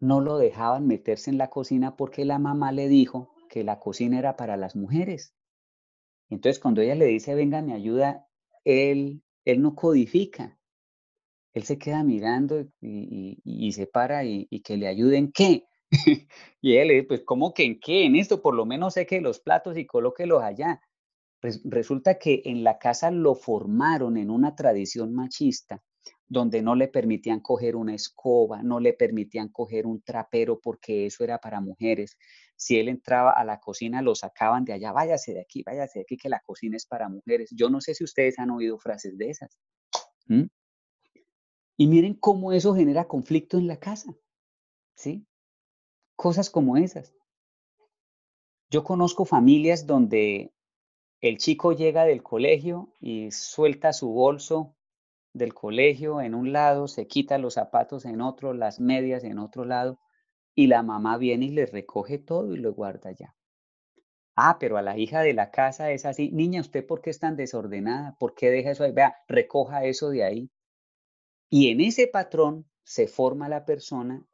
no 0.00 0.20
lo 0.20 0.38
dejaban 0.38 0.86
meterse 0.86 1.30
en 1.30 1.38
la 1.38 1.50
cocina 1.50 1.96
porque 1.96 2.24
la 2.24 2.38
mamá 2.38 2.72
le 2.72 2.88
dijo 2.88 3.34
que 3.48 3.64
la 3.64 3.80
cocina 3.80 4.18
era 4.18 4.36
para 4.36 4.56
las 4.56 4.76
mujeres. 4.76 5.34
Entonces, 6.30 6.60
cuando 6.60 6.80
ella 6.82 6.94
le 6.94 7.06
dice, 7.06 7.34
venga, 7.34 7.62
me 7.62 7.74
ayuda, 7.74 8.26
él, 8.64 9.22
él 9.44 9.62
no 9.62 9.74
codifica. 9.74 10.58
Él 11.54 11.62
se 11.64 11.78
queda 11.78 12.04
mirando 12.04 12.66
y, 12.80 13.72
se 13.72 13.86
para 13.86 14.24
y, 14.24 14.46
que 14.62 14.76
le 14.76 14.86
ayuden 14.86 15.32
qué. 15.32 15.66
y 16.60 16.76
él 16.76 17.06
pues, 17.06 17.22
¿cómo 17.24 17.54
que 17.54 17.64
en 17.64 17.80
qué? 17.80 18.04
En 18.04 18.14
esto, 18.14 18.42
por 18.42 18.54
lo 18.54 18.66
menos 18.66 18.94
sé 18.94 19.06
que 19.06 19.20
los 19.20 19.40
platos 19.40 19.78
y 19.78 19.86
colóquelos 19.86 20.42
allá. 20.42 20.80
resulta 21.64 22.18
que 22.18 22.42
en 22.44 22.62
la 22.62 22.78
casa 22.78 23.10
lo 23.10 23.34
formaron 23.34 24.18
en 24.18 24.30
una 24.30 24.54
tradición 24.54 25.14
machista 25.14 25.82
donde 26.28 26.60
no 26.60 26.74
le 26.74 26.88
permitían 26.88 27.40
coger 27.40 27.74
una 27.74 27.94
escoba, 27.94 28.62
no 28.62 28.80
le 28.80 28.92
permitían 28.92 29.48
coger 29.48 29.86
un 29.86 30.02
trapero 30.02 30.60
porque 30.60 31.06
eso 31.06 31.24
era 31.24 31.38
para 31.38 31.60
mujeres. 31.60 32.18
Si 32.56 32.78
él 32.78 32.88
entraba 32.88 33.32
a 33.32 33.44
la 33.44 33.60
cocina, 33.60 34.02
lo 34.02 34.14
sacaban 34.14 34.64
de 34.64 34.74
allá, 34.74 34.92
váyase 34.92 35.32
de 35.32 35.40
aquí, 35.40 35.62
váyase 35.62 36.00
de 36.00 36.02
aquí, 36.02 36.16
que 36.16 36.28
la 36.28 36.40
cocina 36.40 36.76
es 36.76 36.86
para 36.86 37.08
mujeres. 37.08 37.50
Yo 37.52 37.70
no 37.70 37.80
sé 37.80 37.94
si 37.94 38.04
ustedes 38.04 38.38
han 38.38 38.50
oído 38.50 38.78
frases 38.78 39.16
de 39.16 39.30
esas. 39.30 39.58
Y 41.76 41.86
miren 41.86 42.14
cómo 42.14 42.52
eso 42.52 42.74
genera 42.74 43.08
conflicto 43.08 43.56
en 43.56 43.66
la 43.66 43.78
casa. 43.78 44.14
¿Sí? 44.94 45.26
Cosas 46.16 46.50
como 46.50 46.76
esas. 46.76 47.14
Yo 48.70 48.84
conozco 48.84 49.24
familias 49.24 49.86
donde 49.86 50.52
el 51.20 51.38
chico 51.38 51.72
llega 51.72 52.04
del 52.04 52.22
colegio 52.22 52.92
y 53.00 53.30
suelta 53.30 53.92
su 53.94 54.10
bolso 54.10 54.76
del 55.38 55.54
colegio 55.54 56.20
en 56.20 56.34
un 56.34 56.52
lado, 56.52 56.88
se 56.88 57.06
quita 57.06 57.38
los 57.38 57.54
zapatos 57.54 58.04
en 58.04 58.20
otro, 58.20 58.52
las 58.52 58.80
medias 58.80 59.24
en 59.24 59.38
otro 59.38 59.64
lado, 59.64 59.98
y 60.54 60.66
la 60.66 60.82
mamá 60.82 61.16
viene 61.16 61.46
y 61.46 61.50
le 61.50 61.66
recoge 61.66 62.18
todo 62.18 62.54
y 62.54 62.58
lo 62.58 62.74
guarda 62.74 63.10
allá. 63.10 63.34
Ah, 64.36 64.58
pero 64.60 64.76
a 64.76 64.82
la 64.82 64.98
hija 64.98 65.22
de 65.22 65.34
la 65.34 65.50
casa 65.50 65.90
es 65.90 66.04
así, 66.04 66.30
niña, 66.30 66.60
¿usted 66.60 66.86
por 66.86 67.00
qué 67.00 67.10
es 67.10 67.18
tan 67.18 67.36
desordenada? 67.36 68.16
¿Por 68.18 68.34
qué 68.34 68.50
deja 68.50 68.70
eso 68.72 68.84
ahí? 68.84 68.92
Vea, 68.92 69.16
recoja 69.26 69.84
eso 69.84 70.10
de 70.10 70.24
ahí. 70.24 70.50
Y 71.50 71.70
en 71.70 71.80
ese 71.80 72.06
patrón 72.06 72.68
se 72.84 73.08
forma 73.08 73.48
la 73.48 73.64
persona, 73.64 74.24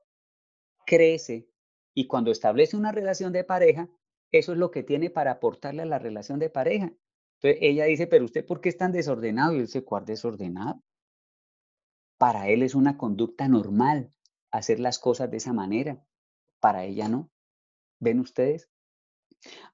crece, 0.84 1.48
y 1.94 2.06
cuando 2.06 2.32
establece 2.32 2.76
una 2.76 2.92
relación 2.92 3.32
de 3.32 3.44
pareja, 3.44 3.88
eso 4.32 4.52
es 4.52 4.58
lo 4.58 4.70
que 4.70 4.82
tiene 4.82 5.10
para 5.10 5.32
aportarle 5.32 5.82
a 5.82 5.86
la 5.86 5.98
relación 5.98 6.38
de 6.38 6.50
pareja. 6.50 6.92
Entonces 7.36 7.58
ella 7.60 7.84
dice, 7.84 8.06
pero 8.06 8.24
usted 8.24 8.44
por 8.44 8.60
qué 8.60 8.68
es 8.68 8.76
tan 8.76 8.92
desordenado? 8.92 9.52
Y 9.52 9.56
él 9.56 9.66
dice, 9.66 9.84
¿cuál 9.84 10.04
desordenado? 10.04 10.82
Para 12.24 12.48
él 12.48 12.62
es 12.62 12.74
una 12.74 12.96
conducta 12.96 13.48
normal 13.48 14.10
hacer 14.50 14.80
las 14.80 14.98
cosas 14.98 15.30
de 15.30 15.36
esa 15.36 15.52
manera. 15.52 16.02
Para 16.58 16.86
ella 16.86 17.06
no. 17.06 17.30
¿Ven 18.00 18.18
ustedes? 18.18 18.70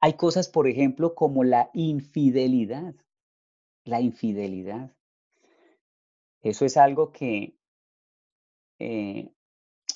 Hay 0.01 0.15
cosas, 0.15 0.49
por 0.49 0.67
ejemplo, 0.67 1.15
como 1.15 1.45
la 1.45 1.71
infidelidad. 1.75 2.97
La 3.85 4.01
infidelidad. 4.01 4.97
Eso 6.43 6.65
es 6.65 6.77
algo 6.77 7.13
que, 7.13 7.57
eh, 8.81 9.33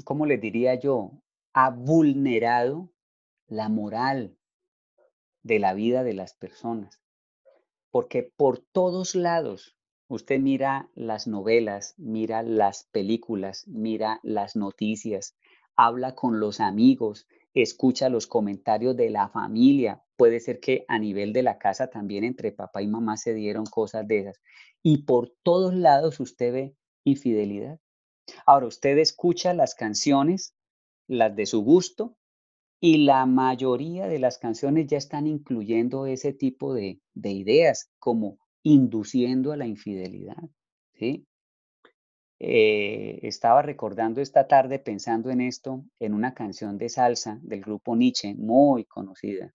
¿cómo 0.05 0.25
les 0.25 0.41
diría 0.41 0.77
yo? 0.77 1.11
Ha 1.55 1.71
vulnerado 1.71 2.93
la 3.49 3.69
moral 3.69 4.39
de 5.43 5.59
la 5.59 5.75
vida 5.75 6.05
de 6.05 6.15
las 6.15 6.35
personas. 6.35 7.01
porque 7.91 8.23
por 8.23 8.61
todos 8.61 9.17
lados 9.17 9.74
usted 10.09 10.41
mira 10.41 10.91
las 10.95 11.27
novelas, 11.27 11.95
mira 11.97 12.43
las 12.43 12.85
películas, 12.85 13.67
mira 13.67 14.21
las 14.23 14.57
noticias, 14.57 15.37
habla 15.77 16.15
con 16.15 16.41
los 16.41 16.61
amigos, 16.61 17.27
escucha 17.55 18.09
los 18.09 18.27
comentarios 18.27 18.97
de 18.97 19.11
la 19.11 19.29
familia. 19.29 20.03
Puede 20.17 20.41
ser 20.41 20.61
que 20.61 20.85
a 20.89 20.99
nivel 20.99 21.33
de 21.33 21.43
la 21.43 21.59
casa 21.59 21.89
también 21.89 22.25
entre 22.25 22.53
papá 22.53 22.83
y 22.83 22.87
mamá 22.87 23.17
se 23.17 23.35
dieron 23.35 23.65
cosas 23.65 24.07
de 24.07 24.21
esas. 24.21 24.41
Y 24.83 25.05
por 25.05 25.33
todos 25.43 25.75
lados 25.75 26.21
usted 26.21 26.53
ve 26.53 26.77
infidelidad. 27.05 27.81
Ahora, 28.47 28.67
usted 28.67 28.99
escucha 28.99 29.55
las 29.55 29.75
canciones, 29.75 30.55
las 31.07 31.35
de 31.37 31.47
su 31.47 31.63
gusto, 31.63 32.17
y 32.81 32.99
la 32.99 33.25
mayoría 33.27 34.09
de 34.09 34.19
las 34.19 34.39
canciones 34.39 34.87
ya 34.87 34.99
están 34.99 35.27
incluyendo 35.27 36.07
ese 36.07 36.33
tipo 36.33 36.75
de, 36.75 37.01
de 37.15 37.31
ideas, 37.31 37.91
como 37.99 38.39
induciendo 38.65 39.53
a 39.53 39.57
la 39.57 39.67
infidelidad. 39.67 40.43
Eh, 42.41 43.21
estaba 43.23 43.63
recordando 43.63 44.21
esta 44.21 44.49
tarde 44.49 44.79
pensando 44.79 45.31
en 45.31 45.41
esto, 45.41 45.85
en 46.01 46.15
una 46.15 46.35
canción 46.35 46.79
de 46.79 46.89
salsa 46.89 47.39
del 47.43 47.61
grupo 47.61 47.95
Nietzsche, 47.95 48.35
muy 48.35 48.85
conocida, 48.87 49.55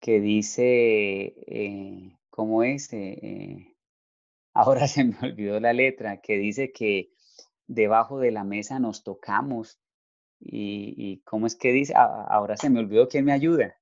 que 0.00 0.20
dice, 0.20 1.34
eh, 1.46 2.16
¿cómo 2.30 2.62
es? 2.64 2.92
Eh, 2.92 3.76
ahora 4.54 4.88
se 4.88 5.04
me 5.04 5.16
olvidó 5.22 5.60
la 5.60 5.72
letra, 5.72 6.20
que 6.20 6.38
dice 6.38 6.72
que 6.72 7.10
debajo 7.66 8.18
de 8.18 8.32
la 8.32 8.44
mesa 8.44 8.78
nos 8.80 9.04
tocamos. 9.04 9.78
¿Y, 10.44 11.20
cómo 11.24 11.46
es 11.46 11.54
que 11.54 11.72
dice? 11.72 11.94
ahora 11.94 12.56
se 12.56 12.68
me 12.68 12.80
olvidó 12.80 13.06
quién 13.06 13.24
me 13.24 13.32
ayuda. 13.32 13.76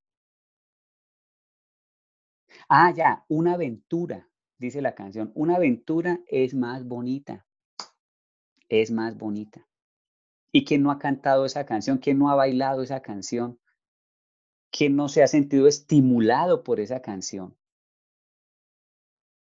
Ah, 2.70 2.90
ya, 2.96 3.26
una 3.28 3.52
aventura, 3.52 4.26
dice 4.56 4.80
la 4.80 4.94
canción. 4.94 5.30
Una 5.34 5.56
aventura 5.56 6.20
es 6.26 6.54
más 6.54 6.86
bonita 6.86 7.44
es 8.70 8.90
más 8.90 9.18
bonita. 9.18 9.66
¿Y 10.52 10.64
quién 10.64 10.82
no 10.82 10.90
ha 10.90 10.98
cantado 10.98 11.44
esa 11.44 11.66
canción? 11.66 11.98
¿Quién 11.98 12.18
no 12.18 12.30
ha 12.30 12.34
bailado 12.34 12.82
esa 12.82 13.02
canción? 13.02 13.58
¿Quién 14.72 14.96
no 14.96 15.08
se 15.08 15.22
ha 15.22 15.26
sentido 15.26 15.66
estimulado 15.66 16.62
por 16.62 16.80
esa 16.80 17.02
canción? 17.02 17.56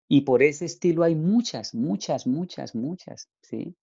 Y 0.10 0.21
por 0.21 0.41
ese 0.41 0.65
estilo 0.65 1.04
hay 1.04 1.15
muchas, 1.15 1.76
muchas, 1.76 2.26
muchas, 2.26 2.76
muchas, 2.76 3.30
¿sí? 3.41 3.76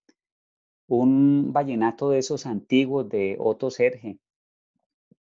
Un 0.87 1.53
vallenato 1.53 2.11
de 2.11 2.19
esos 2.19 2.45
antiguos 2.47 3.09
de 3.09 3.37
Otto 3.39 3.71
Serge, 3.71 4.19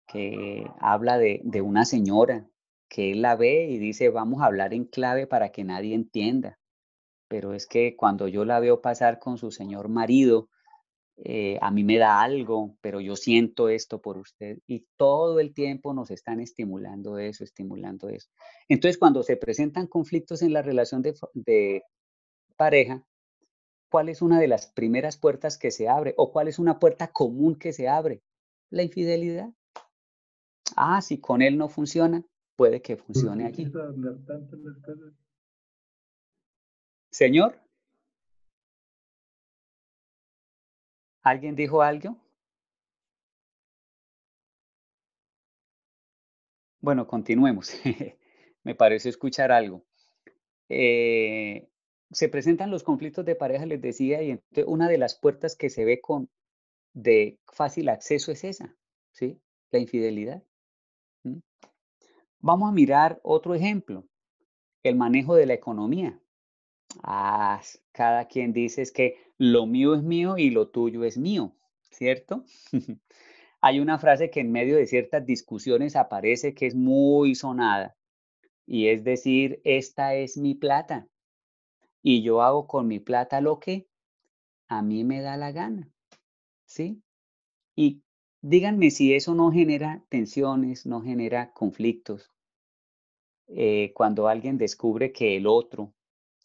que 0.06 0.68
habla 0.80 1.18
de, 1.18 1.40
de 1.44 1.60
una 1.60 1.84
señora 1.84 2.48
que 2.96 3.12
él 3.12 3.22
la 3.22 3.36
ve 3.36 3.66
y 3.66 3.78
dice, 3.78 4.08
vamos 4.08 4.42
a 4.42 4.46
hablar 4.46 4.72
en 4.74 4.84
clave 4.84 5.26
para 5.26 5.50
que 5.50 5.64
nadie 5.64 5.94
entienda 5.94 6.58
pero 7.28 7.54
es 7.54 7.66
que 7.66 7.96
cuando 7.96 8.28
yo 8.28 8.44
la 8.44 8.60
veo 8.60 8.80
pasar 8.80 9.18
con 9.18 9.38
su 9.38 9.50
señor 9.50 9.88
marido, 9.88 10.48
eh, 11.18 11.58
a 11.62 11.70
mí 11.70 11.82
me 11.82 11.98
da 11.98 12.20
algo, 12.20 12.76
pero 12.80 13.00
yo 13.00 13.16
siento 13.16 13.68
esto 13.68 14.02
por 14.02 14.18
usted 14.18 14.58
y 14.66 14.86
todo 14.96 15.40
el 15.40 15.54
tiempo 15.54 15.94
nos 15.94 16.10
están 16.10 16.40
estimulando 16.40 17.18
eso, 17.18 17.42
estimulando 17.42 18.08
eso. 18.10 18.28
Entonces, 18.68 18.98
cuando 18.98 19.22
se 19.22 19.36
presentan 19.36 19.86
conflictos 19.86 20.42
en 20.42 20.52
la 20.52 20.62
relación 20.62 21.02
de, 21.02 21.14
de 21.32 21.82
pareja, 22.56 23.02
¿cuál 23.90 24.08
es 24.08 24.20
una 24.20 24.38
de 24.38 24.48
las 24.48 24.66
primeras 24.66 25.16
puertas 25.16 25.56
que 25.56 25.70
se 25.70 25.88
abre 25.88 26.14
o 26.18 26.32
cuál 26.32 26.48
es 26.48 26.58
una 26.58 26.78
puerta 26.78 27.08
común 27.08 27.58
que 27.58 27.72
se 27.72 27.88
abre? 27.88 28.22
La 28.70 28.82
infidelidad. 28.82 29.50
Ah, 30.76 31.00
si 31.00 31.18
con 31.18 31.40
él 31.40 31.56
no 31.56 31.68
funciona, 31.68 32.24
puede 32.56 32.82
que 32.82 32.96
funcione 32.96 33.46
aquí. 33.46 33.70
Señor. 37.10 37.60
¿Alguien 41.22 41.56
dijo 41.56 41.82
algo? 41.82 42.16
Bueno, 46.80 47.06
continuemos. 47.06 47.72
Me 48.64 48.74
parece 48.74 49.08
escuchar 49.08 49.52
algo. 49.52 49.84
Eh, 50.68 51.68
se 52.10 52.28
presentan 52.28 52.70
los 52.70 52.82
conflictos 52.82 53.24
de 53.24 53.34
pareja, 53.34 53.66
les 53.66 53.80
decía, 53.80 54.22
y 54.22 54.40
una 54.66 54.88
de 54.88 54.98
las 54.98 55.16
puertas 55.16 55.56
que 55.56 55.70
se 55.70 55.84
ve 55.84 56.00
con 56.00 56.30
de 56.92 57.38
fácil 57.46 57.88
acceso 57.88 58.32
es 58.32 58.44
esa, 58.44 58.74
¿sí? 59.12 59.40
La 59.70 59.78
infidelidad. 59.78 60.42
Vamos 62.40 62.68
a 62.68 62.72
mirar 62.72 63.20
otro 63.22 63.54
ejemplo, 63.54 64.06
el 64.82 64.96
manejo 64.96 65.34
de 65.34 65.46
la 65.46 65.54
economía. 65.54 66.20
Ah, 67.02 67.60
cada 67.92 68.26
quien 68.26 68.52
dice 68.52 68.84
que 68.94 69.16
lo 69.38 69.66
mío 69.66 69.94
es 69.94 70.02
mío 70.02 70.38
y 70.38 70.50
lo 70.50 70.68
tuyo 70.68 71.04
es 71.04 71.18
mío, 71.18 71.56
¿cierto? 71.90 72.44
Hay 73.60 73.80
una 73.80 73.98
frase 73.98 74.30
que 74.30 74.40
en 74.40 74.52
medio 74.52 74.76
de 74.76 74.86
ciertas 74.86 75.26
discusiones 75.26 75.96
aparece 75.96 76.54
que 76.54 76.66
es 76.66 76.74
muy 76.74 77.34
sonada 77.34 77.96
y 78.66 78.88
es 78.88 79.04
decir, 79.04 79.60
esta 79.64 80.14
es 80.14 80.36
mi 80.36 80.54
plata 80.54 81.08
y 82.02 82.22
yo 82.22 82.42
hago 82.42 82.66
con 82.66 82.86
mi 82.86 83.00
plata 83.00 83.40
lo 83.40 83.58
que 83.58 83.88
a 84.68 84.82
mí 84.82 85.04
me 85.04 85.20
da 85.20 85.36
la 85.36 85.52
gana, 85.52 85.90
¿sí? 86.64 87.02
Y 87.74 88.02
díganme 88.48 88.92
si 88.92 89.12
eso 89.12 89.34
no 89.34 89.50
genera 89.50 90.04
tensiones, 90.08 90.86
no 90.86 91.02
genera 91.02 91.52
conflictos. 91.52 92.30
Eh, 93.48 93.92
cuando 93.92 94.28
alguien 94.28 94.56
descubre 94.56 95.12
que 95.12 95.36
el 95.36 95.48
otro 95.48 95.92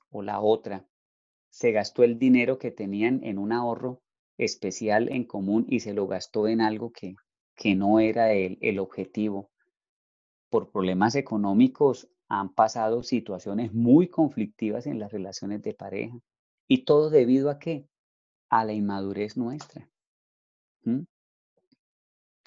o 0.09 0.23
la 0.23 0.39
otra 0.41 0.87
se 1.51 1.71
gastó 1.71 2.03
el 2.03 2.17
dinero 2.17 2.57
que 2.57 2.71
tenían 2.71 3.23
en 3.23 3.37
un 3.37 3.51
ahorro 3.51 4.01
especial 4.37 5.09
en 5.09 5.25
común 5.25 5.67
y 5.69 5.81
se 5.81 5.93
lo 5.93 6.07
gastó 6.07 6.47
en 6.47 6.61
algo 6.61 6.91
que, 6.91 7.15
que 7.55 7.75
no 7.75 7.99
era 7.99 8.33
el, 8.33 8.57
el 8.61 8.79
objetivo. 8.79 9.51
Por 10.49 10.71
problemas 10.71 11.13
económicos 11.13 12.09
han 12.27 12.51
pasado 12.51 13.03
situaciones 13.03 13.73
muy 13.73 14.07
conflictivas 14.07 14.87
en 14.87 14.97
las 14.97 15.11
relaciones 15.11 15.61
de 15.61 15.75
pareja. 15.75 16.17
¿Y 16.67 16.83
todo 16.83 17.11
debido 17.11 17.51
a 17.51 17.59
qué? 17.59 17.85
A 18.49 18.65
la 18.65 18.73
inmadurez 18.73 19.37
nuestra. 19.37 19.87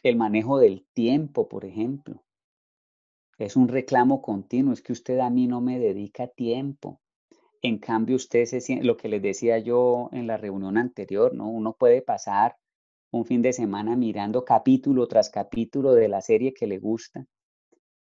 El 0.04 0.16
manejo 0.16 0.58
del 0.58 0.86
tiempo, 0.92 1.48
por 1.48 1.64
ejemplo. 1.64 2.22
Es 3.38 3.56
un 3.56 3.68
reclamo 3.68 4.20
continuo, 4.20 4.74
es 4.74 4.82
que 4.82 4.92
usted 4.92 5.18
a 5.18 5.30
mí 5.30 5.46
no 5.46 5.62
me 5.62 5.78
dedica 5.78 6.28
tiempo. 6.28 7.00
En 7.62 7.78
cambio, 7.78 8.16
usted 8.16 8.44
se 8.44 8.82
lo 8.82 8.98
que 8.98 9.08
les 9.08 9.22
decía 9.22 9.58
yo 9.58 10.10
en 10.12 10.26
la 10.26 10.36
reunión 10.36 10.76
anterior, 10.76 11.34
¿no? 11.34 11.48
Uno 11.48 11.72
puede 11.72 12.02
pasar 12.02 12.58
un 13.12 13.24
fin 13.24 13.40
de 13.40 13.54
semana 13.54 13.96
mirando 13.96 14.44
capítulo 14.44 15.08
tras 15.08 15.30
capítulo 15.30 15.94
de 15.94 16.08
la 16.08 16.20
serie 16.20 16.52
que 16.52 16.66
le 16.66 16.78
gusta, 16.78 17.24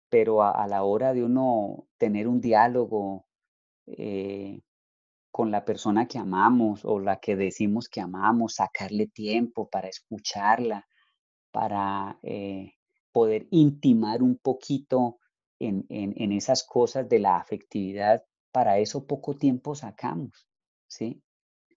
pero 0.09 0.43
a, 0.43 0.67
la 0.67 0.83
hora 0.83 1.15
de 1.15 1.23
uno 1.23 1.87
tener 1.99 2.27
un 2.27 2.41
diálogo 2.41 3.27
eh, 3.87 4.61
con 5.31 5.53
la 5.53 5.65
persona 5.65 6.09
que 6.09 6.19
amamos 6.19 6.85
o 6.85 6.99
la 6.99 7.21
que 7.21 7.37
decimos 7.37 7.88
que 7.88 8.01
amamos, 8.01 8.57
sacarle 8.57 9.07
tiempo 9.07 9.69
para 9.69 9.87
escucharla, 9.87 10.85
para 11.53 12.19
eh, 12.23 12.73
poder 13.12 13.47
intimar 13.51 14.23
un 14.23 14.37
poquito 14.37 15.19
en, 15.61 15.87
en 15.88 16.33
esas 16.33 16.65
cosas 16.65 17.09
de 17.09 17.21
la 17.21 17.37
afectividad, 17.37 18.25
para 18.51 18.79
eso 18.79 19.07
poco 19.07 19.35
tiempo 19.37 19.77
sacamos, 19.77 20.49
¿sí? 20.88 21.23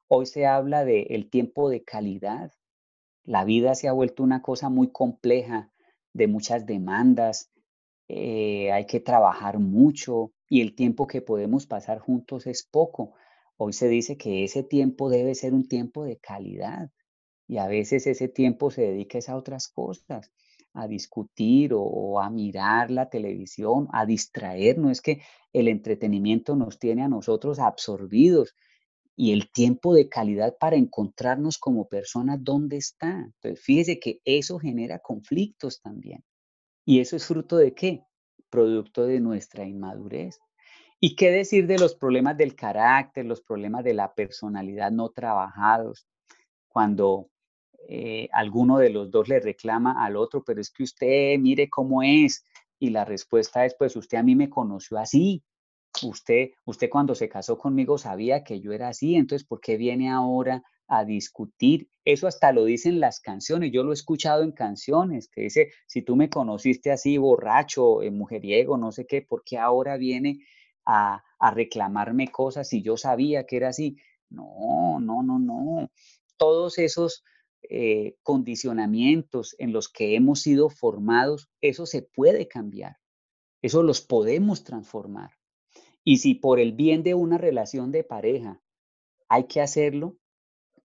Hoy 0.07 0.25
se 0.25 0.47
habla 0.47 0.85
de 0.85 1.01
el 1.11 1.29
tiempo 1.29 1.69
de 1.69 1.83
calidad. 1.83 2.51
La 3.23 3.45
vida 3.45 3.75
se 3.75 3.87
ha 3.87 3.91
vuelto 3.91 4.23
una 4.23 4.41
cosa 4.41 4.69
muy 4.69 4.91
compleja, 4.91 5.71
de 6.13 6.27
muchas 6.27 6.65
demandas, 6.65 7.51
eh, 8.07 8.71
hay 8.71 8.85
que 8.85 8.99
trabajar 8.99 9.59
mucho 9.59 10.31
y 10.47 10.61
el 10.61 10.75
tiempo 10.75 11.07
que 11.07 11.21
podemos 11.21 11.65
pasar 11.65 11.99
juntos 11.99 12.47
es 12.47 12.63
poco. 12.63 13.13
Hoy 13.57 13.73
se 13.73 13.87
dice 13.87 14.17
que 14.17 14.43
ese 14.43 14.63
tiempo 14.63 15.09
debe 15.09 15.33
ser 15.35 15.53
un 15.53 15.67
tiempo 15.67 16.03
de 16.03 16.17
calidad 16.17 16.89
y 17.47 17.57
a 17.57 17.67
veces 17.67 18.07
ese 18.07 18.27
tiempo 18.27 18.71
se 18.71 18.81
dedica 18.81 19.19
a 19.27 19.35
otras 19.35 19.67
cosas 19.67 20.31
a 20.75 20.87
discutir 20.87 21.71
o, 21.73 22.19
a 22.19 22.29
mirar 22.29 22.91
la 22.91 23.09
televisión, 23.09 23.87
a 23.93 24.05
distraernos. 24.05 24.91
Es 24.91 25.01
que 25.01 25.21
el 25.53 25.69
entretenimiento 25.69 26.55
nos 26.55 26.77
tiene 26.77 27.03
a 27.03 27.07
nosotros 27.07 27.59
absorbidos 27.59 28.55
y 29.15 29.31
el 29.31 29.49
tiempo 29.51 29.93
de 29.93 30.09
calidad 30.09 30.57
para 30.59 30.75
encontrarnos 30.75 31.57
como 31.57 31.87
personas, 31.87 32.39
¿dónde 32.41 32.75
está? 32.75 33.09
Entonces, 33.09 33.63
fíjese 33.63 33.99
que 33.99 34.19
eso 34.25 34.59
genera 34.59 34.99
conflictos 34.99 35.81
también. 35.81 36.23
¿Y 36.83 36.99
eso 36.99 37.15
es 37.15 37.25
fruto 37.25 37.55
de 37.55 37.73
qué? 37.73 38.03
Producto 38.49 39.05
de 39.05 39.21
nuestra 39.21 39.65
inmadurez. 39.65 40.39
¿Y 40.99 41.15
qué 41.15 41.31
decir 41.31 41.67
de 41.67 41.79
los 41.79 41.95
problemas 41.95 42.37
del 42.37 42.55
carácter, 42.55 43.25
los 43.25 43.41
problemas 43.41 43.85
de 43.85 43.93
la 43.93 44.13
personalidad 44.13 44.91
no 44.91 45.09
trabajados? 45.09 46.05
Cuando 46.67 47.29
eh, 47.87 48.29
alguno 48.33 48.77
de 48.77 48.89
los 48.89 49.11
dos 49.11 49.27
le 49.29 49.39
reclama 49.39 50.03
al 50.05 50.15
otro, 50.17 50.43
pero 50.43 50.61
es 50.61 50.71
que 50.71 50.83
usted 50.83 51.37
mire 51.39 51.69
cómo 51.69 52.03
es. 52.03 52.43
Y 52.79 52.89
la 52.89 53.05
respuesta 53.05 53.65
es, 53.65 53.75
pues 53.77 53.95
usted 53.95 54.17
a 54.17 54.23
mí 54.23 54.35
me 54.35 54.49
conoció 54.49 54.97
así. 54.97 55.43
usted, 56.03 56.49
usted 56.65 56.89
cuando 56.89 57.15
se 57.15 57.29
casó 57.29 57.57
conmigo 57.57 57.97
sabía 57.97 58.43
que 58.43 58.59
yo 58.59 58.73
era 58.73 58.89
así, 58.89 59.15
entonces, 59.15 59.47
¿por 59.47 59.61
qué 59.61 59.77
viene 59.77 60.09
ahora 60.09 60.63
a 60.87 61.05
discutir? 61.05 61.89
Eso 62.03 62.27
hasta 62.27 62.51
lo 62.51 62.65
dicen 62.65 62.99
las 62.99 63.19
canciones, 63.19 63.71
yo 63.71 63.83
lo 63.83 63.91
he 63.91 63.93
escuchado 63.93 64.43
en 64.43 64.51
canciones, 64.51 65.29
que 65.29 65.41
dice, 65.41 65.71
si 65.87 66.01
tú 66.01 66.15
me 66.15 66.29
conociste 66.29 66.91
así, 66.91 67.17
borracho, 67.17 68.01
eh, 68.03 68.11
mujeriego, 68.11 68.77
no 68.77 68.91
sé 68.91 69.05
qué, 69.07 69.21
¿por 69.21 69.43
qué 69.43 69.57
ahora 69.57 69.97
viene 69.97 70.39
a, 70.85 71.23
a 71.39 71.51
reclamarme 71.51 72.27
cosas 72.29 72.67
si 72.69 72.81
yo 72.81 72.97
sabía 72.97 73.45
que 73.45 73.57
era 73.57 73.69
así? 73.69 73.97
No, 74.29 74.99
no, 74.99 75.23
no, 75.23 75.39
no. 75.39 75.89
Todos 76.37 76.77
esos 76.77 77.23
eh, 77.69 78.17
condicionamientos 78.23 79.55
en 79.59 79.73
los 79.73 79.89
que 79.89 80.15
hemos 80.15 80.41
sido 80.41 80.69
formados, 80.69 81.49
eso 81.61 81.85
se 81.85 82.01
puede 82.01 82.47
cambiar, 82.47 82.97
eso 83.61 83.83
los 83.83 84.01
podemos 84.01 84.63
transformar. 84.63 85.31
Y 86.03 86.17
si 86.17 86.35
por 86.35 86.59
el 86.59 86.73
bien 86.73 87.03
de 87.03 87.15
una 87.15 87.37
relación 87.37 87.91
de 87.91 88.03
pareja 88.03 88.61
hay 89.27 89.45
que 89.45 89.61
hacerlo, 89.61 90.17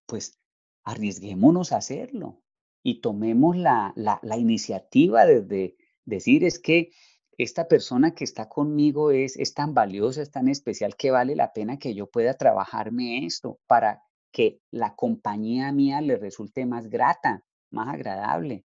pues 0.07 0.41
arriesguémonos 0.85 1.73
a 1.73 1.77
hacerlo 1.77 2.43
y 2.83 3.01
tomemos 3.01 3.57
la, 3.57 3.93
la, 3.97 4.39
iniciativa 4.39 5.27
de, 5.27 5.77
decir 6.05 6.45
es 6.45 6.59
que 6.59 6.91
esta 7.37 7.69
persona 7.69 8.15
que 8.15 8.25
está 8.25 8.49
conmigo 8.49 9.11
es, 9.11 9.37
es 9.37 9.55
tan 9.55 9.75
valiosa, 9.75 10.23
es 10.23 10.31
tan 10.31 10.49
especial 10.49 10.97
que 10.97 11.11
vale 11.11 11.37
la 11.37 11.53
pena 11.53 11.79
que 11.79 11.95
yo 11.95 12.09
pueda 12.11 12.35
trabajarme 12.35 13.25
esto 13.25 13.61
para 13.67 14.03
que 14.33 14.61
la 14.71 14.95
compañía 14.95 15.73
mía 15.73 16.01
le 16.01 16.17
resulte 16.17 16.67
más 16.67 16.89
grata, 16.89 17.45
más 17.71 17.89
agradable. 17.95 18.65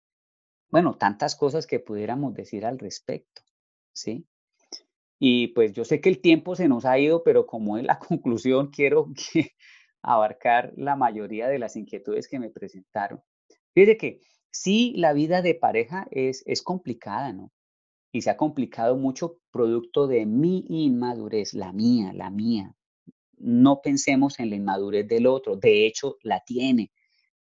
Bueno, 0.70 0.96
tantas 0.98 1.36
cosas 1.36 1.68
que 1.68 1.80
pudiéramos 1.80 2.34
decir 2.34 2.66
al 2.66 2.80
respecto, 2.80 3.44
¿sí? 3.94 4.28
Y 5.20 5.50
pues 5.50 5.74
yo 5.74 5.86
sé 5.86 6.02
que 6.02 6.10
el 6.10 6.20
tiempo 6.20 6.56
se 6.56 6.68
nos 6.68 6.86
ha 6.86 7.00
ido, 7.00 7.24
pero 7.24 7.46
como 7.46 7.78
es 7.78 7.84
la 7.86 8.00
conclusión, 8.08 8.72
quiero 8.72 9.08
abarcar 10.02 10.74
la 10.76 10.96
mayoría 10.96 11.48
de 11.48 11.60
las 11.60 11.76
inquietudes 11.76 12.28
que 12.28 12.40
me 12.40 12.50
presentaron. 12.50 13.22
Fíjese 13.74 13.98
que 13.98 14.20
sí, 14.52 14.94
la 14.98 15.14
vida 15.14 15.42
de 15.42 15.56
pareja 15.56 16.08
es, 16.12 16.44
es 16.46 16.62
complicada, 16.62 17.34
¿no? 17.34 17.52
Y 18.12 18.22
se 18.22 18.30
ha 18.30 18.38
complicado 18.38 18.98
mucho 18.98 19.38
producto 19.52 20.08
de 20.08 20.26
mi 20.26 20.66
inmadurez, 20.68 21.54
la 21.54 21.72
mía, 21.72 22.14
la 22.14 22.30
mía, 22.30 22.76
no 23.44 23.82
pensemos 23.82 24.40
en 24.40 24.50
la 24.50 24.56
inmadurez 24.56 25.08
del 25.08 25.28
otro, 25.28 25.56
de 25.56 25.86
hecho 25.86 26.18
la 26.24 26.42
tiene, 26.46 26.92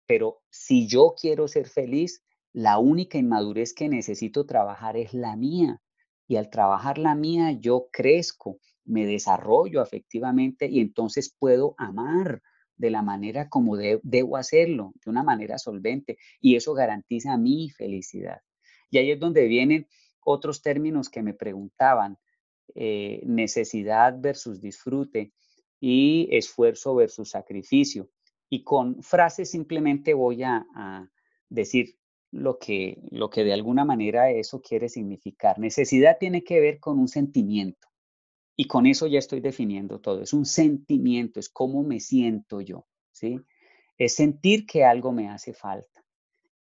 pero 0.09 0.41
si 0.49 0.87
yo 0.87 1.13
quiero 1.19 1.47
ser 1.47 1.67
feliz, 1.67 2.23
la 2.51 2.79
única 2.79 3.19
inmadurez 3.19 3.73
que 3.73 3.89
necesito 3.89 4.45
trabajar 4.45 4.97
es 4.97 5.13
la 5.13 5.35
mía. 5.35 5.81
Y 6.27 6.37
al 6.37 6.49
trabajar 6.49 6.97
la 6.97 7.13
mía, 7.13 7.51
yo 7.51 7.89
crezco, 7.91 8.57
me 8.85 9.05
desarrollo 9.05 9.81
afectivamente 9.81 10.67
y 10.67 10.79
entonces 10.79 11.35
puedo 11.37 11.75
amar 11.77 12.41
de 12.75 12.89
la 12.89 13.03
manera 13.03 13.49
como 13.49 13.77
debo 13.77 14.37
hacerlo, 14.37 14.93
de 15.03 15.11
una 15.11 15.21
manera 15.21 15.59
solvente. 15.59 16.17
Y 16.39 16.55
eso 16.55 16.73
garantiza 16.73 17.37
mi 17.37 17.69
felicidad. 17.69 18.39
Y 18.89 18.97
ahí 18.97 19.11
es 19.11 19.19
donde 19.19 19.47
vienen 19.47 19.87
otros 20.21 20.61
términos 20.63 21.09
que 21.09 21.21
me 21.21 21.35
preguntaban, 21.35 22.17
eh, 22.73 23.21
necesidad 23.25 24.15
versus 24.19 24.61
disfrute 24.61 25.33
y 25.79 26.27
esfuerzo 26.31 26.95
versus 26.95 27.29
sacrificio. 27.29 28.09
Y 28.49 28.63
con 28.63 29.01
frases 29.03 29.51
simplemente 29.51 30.13
voy 30.13 30.43
a, 30.43 30.65
decir 31.49 31.97
lo 32.31 32.59
que, 32.59 33.01
lo 33.09 33.29
que 33.29 33.43
de 33.43 33.53
alguna 33.53 33.85
manera 33.85 34.29
eso 34.29 34.61
quiere 34.61 34.87
significar. 34.87 35.57
Necesidad 35.57 36.17
tiene 36.19 36.43
que 36.43 36.59
ver 36.59 36.79
con 36.79 36.99
un 36.99 37.07
sentimiento. 37.07 37.87
Y 38.55 38.65
con 38.65 38.85
eso 38.85 39.07
ya 39.07 39.19
estoy 39.19 39.39
definiendo 39.39 39.99
todo. 39.99 40.21
Es 40.21 40.33
un 40.33 40.45
sentimiento, 40.45 41.39
es 41.39 41.49
cómo 41.49 41.81
me 41.81 41.99
siento 41.99 42.59
yo, 42.59 42.85
¿sí? 43.11 43.39
Es 43.97 44.15
sentir 44.15 44.65
que 44.65 44.83
algo 44.83 45.11
me 45.11 45.29
hace 45.29 45.53
falta. 45.53 46.03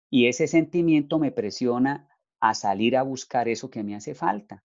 Y 0.08 0.26
ese 0.26 0.46
sentimiento 0.46 1.18
me 1.18 1.32
presiona 1.32 2.08
a 2.40 2.54
salir 2.54 2.96
a 2.96 3.02
buscar 3.02 3.48
eso 3.48 3.68
que 3.68 3.82
me 3.82 3.96
hace 3.96 4.14
falta. 4.14 4.64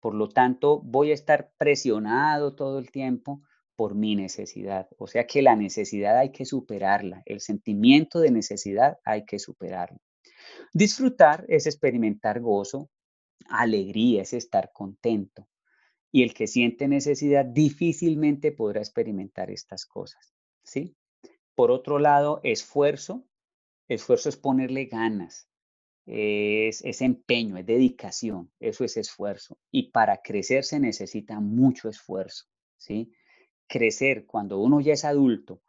Por 0.00 0.14
lo 0.14 0.28
tanto, 0.28 0.80
voy 0.80 1.12
a 1.12 1.14
estar 1.14 1.52
presionado 1.56 2.54
todo 2.56 2.78
el 2.80 2.90
tiempo 2.90 3.42
por 3.76 3.94
mi 3.94 4.16
necesidad. 4.16 4.88
O 4.98 5.06
sea 5.06 5.26
que 5.26 5.42
la 5.42 5.56
necesidad 5.56 6.18
hay 6.18 6.32
que 6.32 6.44
superarla, 6.44 7.22
el 7.26 7.40
sentimiento 7.40 8.20
de 8.20 8.30
necesidad 8.30 8.98
hay 9.04 9.24
que 9.24 9.38
superarlo. 9.38 9.98
Disfrutar 10.72 11.44
es 11.48 11.66
experimentar 11.66 12.40
gozo, 12.40 12.90
alegría, 13.48 14.22
es 14.22 14.32
estar 14.32 14.70
contento. 14.72 15.48
Y 16.10 16.22
el 16.22 16.34
que 16.34 16.46
siente 16.46 16.88
necesidad 16.88 17.44
difícilmente 17.44 18.52
podrá 18.52 18.80
experimentar 18.80 19.50
estas 19.50 19.86
cosas, 19.86 20.34
¿sí? 20.62 20.94
Por 21.54 21.70
otro 21.70 21.98
lado, 21.98 22.40
esfuerzo. 22.42 23.26
Esfuerzo 23.88 24.28
es 24.28 24.36
ponerle 24.36 24.86
ganas, 24.86 25.48
es, 26.06 26.82
es, 26.84 27.02
empeño, 27.02 27.58
es 27.58 27.66
dedicación, 27.66 28.50
eso 28.58 28.84
es 28.84 28.96
esfuerzo. 28.96 29.58
Y 29.70 29.90
para 29.90 30.22
crecer 30.22 30.64
se 30.64 30.80
necesita 30.80 31.40
mucho 31.40 31.88
esfuerzo, 31.88 32.46
¿sí? 32.78 33.12
Crecer 33.72 34.26
cuando 34.26 34.58
uno 34.58 34.82
ya 34.82 34.92
es 34.92 35.06
adulto, 35.06 35.62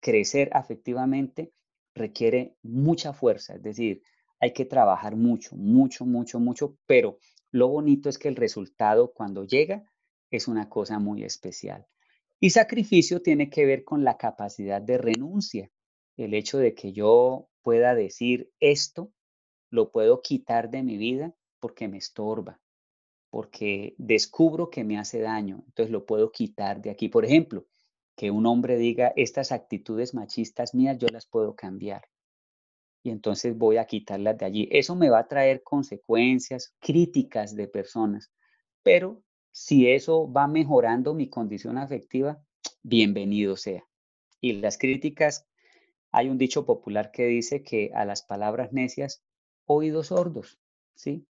crecer 0.00 0.48
afectivamente 0.54 1.52
requiere 1.94 2.56
mucha 2.62 3.12
fuerza, 3.12 3.56
es 3.56 3.62
decir, 3.62 4.02
hay 4.40 4.54
que 4.54 4.64
trabajar 4.64 5.14
mucho, 5.14 5.56
mucho, 5.56 6.06
mucho, 6.06 6.40
mucho, 6.40 6.78
pero 6.86 7.18
lo 7.50 7.68
bonito 7.68 8.08
es 8.08 8.16
que 8.16 8.28
el 8.28 8.36
resultado 8.36 9.12
cuando 9.12 9.44
llega 9.44 9.84
es 10.30 10.48
una 10.48 10.70
cosa 10.70 10.98
muy 10.98 11.22
especial. 11.22 11.86
Y 12.38 12.48
sacrificio 12.48 13.20
tiene 13.20 13.50
que 13.50 13.66
ver 13.66 13.84
con 13.84 14.04
la 14.04 14.16
capacidad 14.16 14.80
de 14.80 14.96
renuncia, 14.96 15.70
el 16.16 16.32
hecho 16.32 16.56
de 16.56 16.74
que 16.74 16.94
yo 16.94 17.50
pueda 17.60 17.94
decir 17.94 18.50
esto, 18.58 19.12
lo 19.68 19.92
puedo 19.92 20.22
quitar 20.22 20.70
de 20.70 20.82
mi 20.82 20.96
vida 20.96 21.34
porque 21.58 21.88
me 21.88 21.98
estorba, 21.98 22.58
porque 23.30 23.94
descubro 23.96 24.70
que 24.70 24.84
me 24.84 24.98
hace 24.98 25.20
daño, 25.20 25.62
entonces 25.66 25.92
lo 25.92 26.04
puedo 26.04 26.32
quitar 26.32 26.82
de 26.82 26.90
aquí. 26.90 27.08
Por 27.08 27.24
ejemplo, 27.24 27.66
que 28.16 28.30
un 28.30 28.44
hombre 28.46 28.76
diga, 28.76 29.12
estas 29.16 29.52
actitudes 29.52 30.14
machistas 30.14 30.74
mías 30.74 30.98
yo 30.98 31.08
las 31.08 31.26
puedo 31.26 31.54
cambiar. 31.54 32.02
Y 33.02 33.10
entonces 33.10 33.56
voy 33.56 33.78
a 33.78 33.86
quitarlas 33.86 34.36
de 34.36 34.44
allí. 34.44 34.68
Eso 34.70 34.94
me 34.94 35.08
va 35.08 35.20
a 35.20 35.28
traer 35.28 35.62
consecuencias, 35.62 36.74
críticas 36.80 37.54
de 37.54 37.66
personas. 37.66 38.30
Pero 38.82 39.22
si 39.52 39.90
eso 39.90 40.30
va 40.30 40.46
mejorando 40.48 41.14
mi 41.14 41.30
condición 41.30 41.78
afectiva, 41.78 42.42
bienvenido 42.82 43.56
sea. 43.56 43.86
Y 44.40 44.54
las 44.54 44.76
críticas, 44.76 45.46
hay 46.10 46.28
un 46.28 46.36
dicho 46.36 46.66
popular 46.66 47.10
que 47.12 47.26
dice 47.26 47.62
que 47.62 47.90
a 47.94 48.04
las 48.04 48.22
palabras 48.22 48.72
necias, 48.72 49.22
oídos 49.64 50.08
sordos, 50.08 50.58
¿sí? 50.94 51.26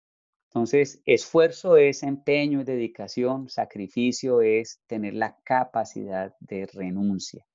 Entonces, 0.48 1.02
esfuerzo 1.04 1.76
es 1.76 2.02
empeño, 2.02 2.60
es 2.60 2.66
dedicación, 2.66 3.50
sacrificio 3.50 4.40
es 4.40 4.80
tener 4.86 5.12
la 5.14 5.36
capacidad 5.44 6.34
de 6.40 6.66
renuncia, 6.66 7.46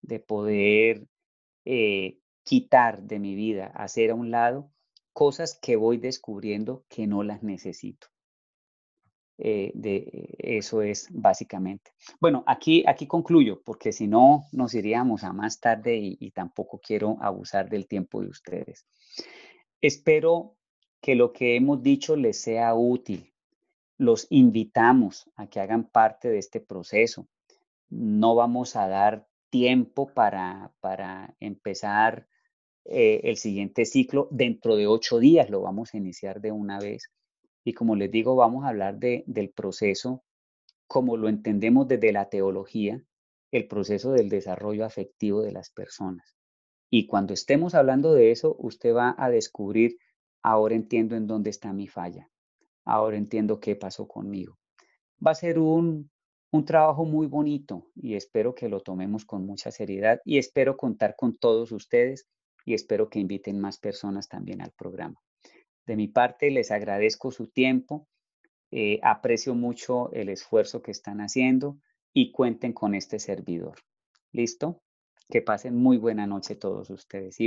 de 0.00 0.20
poder 0.20 1.06
eh, 1.66 2.18
quitar 2.42 3.02
de 3.02 3.18
mi 3.18 3.34
vida, 3.34 3.66
hacer 3.66 4.10
a 4.10 4.14
un 4.14 4.30
lado 4.30 4.72
cosas 5.12 5.58
que 5.60 5.76
voy 5.76 5.98
descubriendo 5.98 6.84
que 6.88 7.06
no 7.06 7.22
las 7.22 7.42
necesito. 7.42 8.08
Eh, 9.36 9.72
de, 9.74 10.34
eso 10.38 10.80
es 10.80 11.08
básicamente. 11.10 11.92
Bueno, 12.20 12.42
aquí, 12.46 12.84
aquí 12.86 13.06
concluyo, 13.06 13.60
porque 13.64 13.92
si 13.92 14.06
no 14.06 14.44
nos 14.52 14.72
iríamos 14.74 15.24
a 15.24 15.32
más 15.34 15.60
tarde 15.60 15.98
y 16.18 16.30
tampoco 16.30 16.78
quiero 16.78 17.18
abusar 17.20 17.68
del 17.68 17.86
tiempo 17.86 18.22
de 18.22 18.28
ustedes. 18.28 18.86
Espero 19.80 20.56
que 21.00 21.14
lo 21.14 21.32
que 21.32 21.56
hemos 21.56 21.82
dicho 21.82 22.16
les 22.16 22.40
sea 22.40 22.74
útil. 22.74 23.32
Los 23.98 24.26
invitamos 24.30 25.30
a 25.36 25.46
que 25.48 25.60
hagan 25.60 25.84
parte 25.84 26.28
de 26.28 26.38
este 26.38 26.60
proceso. 26.60 27.28
No 27.88 28.34
vamos 28.34 28.76
a 28.76 28.88
dar 28.88 29.26
tiempo 29.50 30.12
para, 30.14 30.72
para 30.80 31.34
empezar 31.40 32.28
eh, 32.84 33.20
el 33.24 33.36
siguiente 33.36 33.84
ciclo. 33.84 34.28
Dentro 34.30 34.76
de 34.76 34.86
ocho 34.86 35.18
días 35.18 35.50
lo 35.50 35.60
vamos 35.60 35.92
a 35.92 35.98
iniciar 35.98 36.40
de 36.40 36.52
una 36.52 36.78
vez. 36.78 37.10
Y 37.64 37.74
como 37.74 37.96
les 37.96 38.10
digo, 38.10 38.36
vamos 38.36 38.64
a 38.64 38.68
hablar 38.68 38.98
de, 38.98 39.24
del 39.26 39.50
proceso 39.50 40.24
como 40.90 41.16
lo 41.16 41.28
entendemos 41.28 41.86
desde 41.86 42.10
la 42.10 42.28
teología, 42.28 43.00
el 43.52 43.68
proceso 43.68 44.10
del 44.10 44.28
desarrollo 44.28 44.84
afectivo 44.84 45.40
de 45.40 45.52
las 45.52 45.70
personas. 45.70 46.34
Y 46.90 47.06
cuando 47.06 47.32
estemos 47.32 47.76
hablando 47.76 48.12
de 48.12 48.32
eso, 48.32 48.56
usted 48.58 48.92
va 48.92 49.14
a 49.16 49.30
descubrir 49.30 49.98
ahora 50.42 50.74
entiendo 50.74 51.16
en 51.16 51.26
dónde 51.26 51.50
está 51.50 51.72
mi 51.72 51.88
falla, 51.88 52.28
ahora 52.84 53.16
entiendo 53.16 53.60
qué 53.60 53.76
pasó 53.76 54.06
conmigo. 54.08 54.58
Va 55.24 55.32
a 55.32 55.34
ser 55.34 55.58
un, 55.58 56.10
un 56.50 56.64
trabajo 56.64 57.04
muy 57.04 57.26
bonito 57.26 57.86
y 57.94 58.14
espero 58.14 58.54
que 58.54 58.68
lo 58.68 58.80
tomemos 58.80 59.24
con 59.24 59.44
mucha 59.44 59.70
seriedad 59.70 60.20
y 60.24 60.38
espero 60.38 60.76
contar 60.76 61.14
con 61.16 61.36
todos 61.36 61.72
ustedes 61.72 62.28
y 62.64 62.74
espero 62.74 63.08
que 63.08 63.18
inviten 63.18 63.60
más 63.60 63.78
personas 63.78 64.28
también 64.28 64.62
al 64.62 64.72
programa. 64.72 65.20
De 65.86 65.96
mi 65.96 66.08
parte, 66.08 66.50
les 66.50 66.70
agradezco 66.70 67.30
su 67.30 67.48
tiempo 67.48 68.06
eh, 68.72 69.00
aprecio 69.02 69.54
mucho 69.54 70.12
el 70.12 70.28
esfuerzo 70.28 70.80
que 70.80 70.92
están 70.92 71.20
haciendo 71.20 71.78
y 72.12 72.30
cuenten 72.30 72.72
con 72.72 72.94
este 72.94 73.18
servidor. 73.18 73.78
¿Listo? 74.32 74.80
Que 75.28 75.42
pasen 75.42 75.76
muy 75.76 75.96
buena 75.96 76.26
noche 76.26 76.54
todos 76.54 76.88
ustedes. 76.90 77.38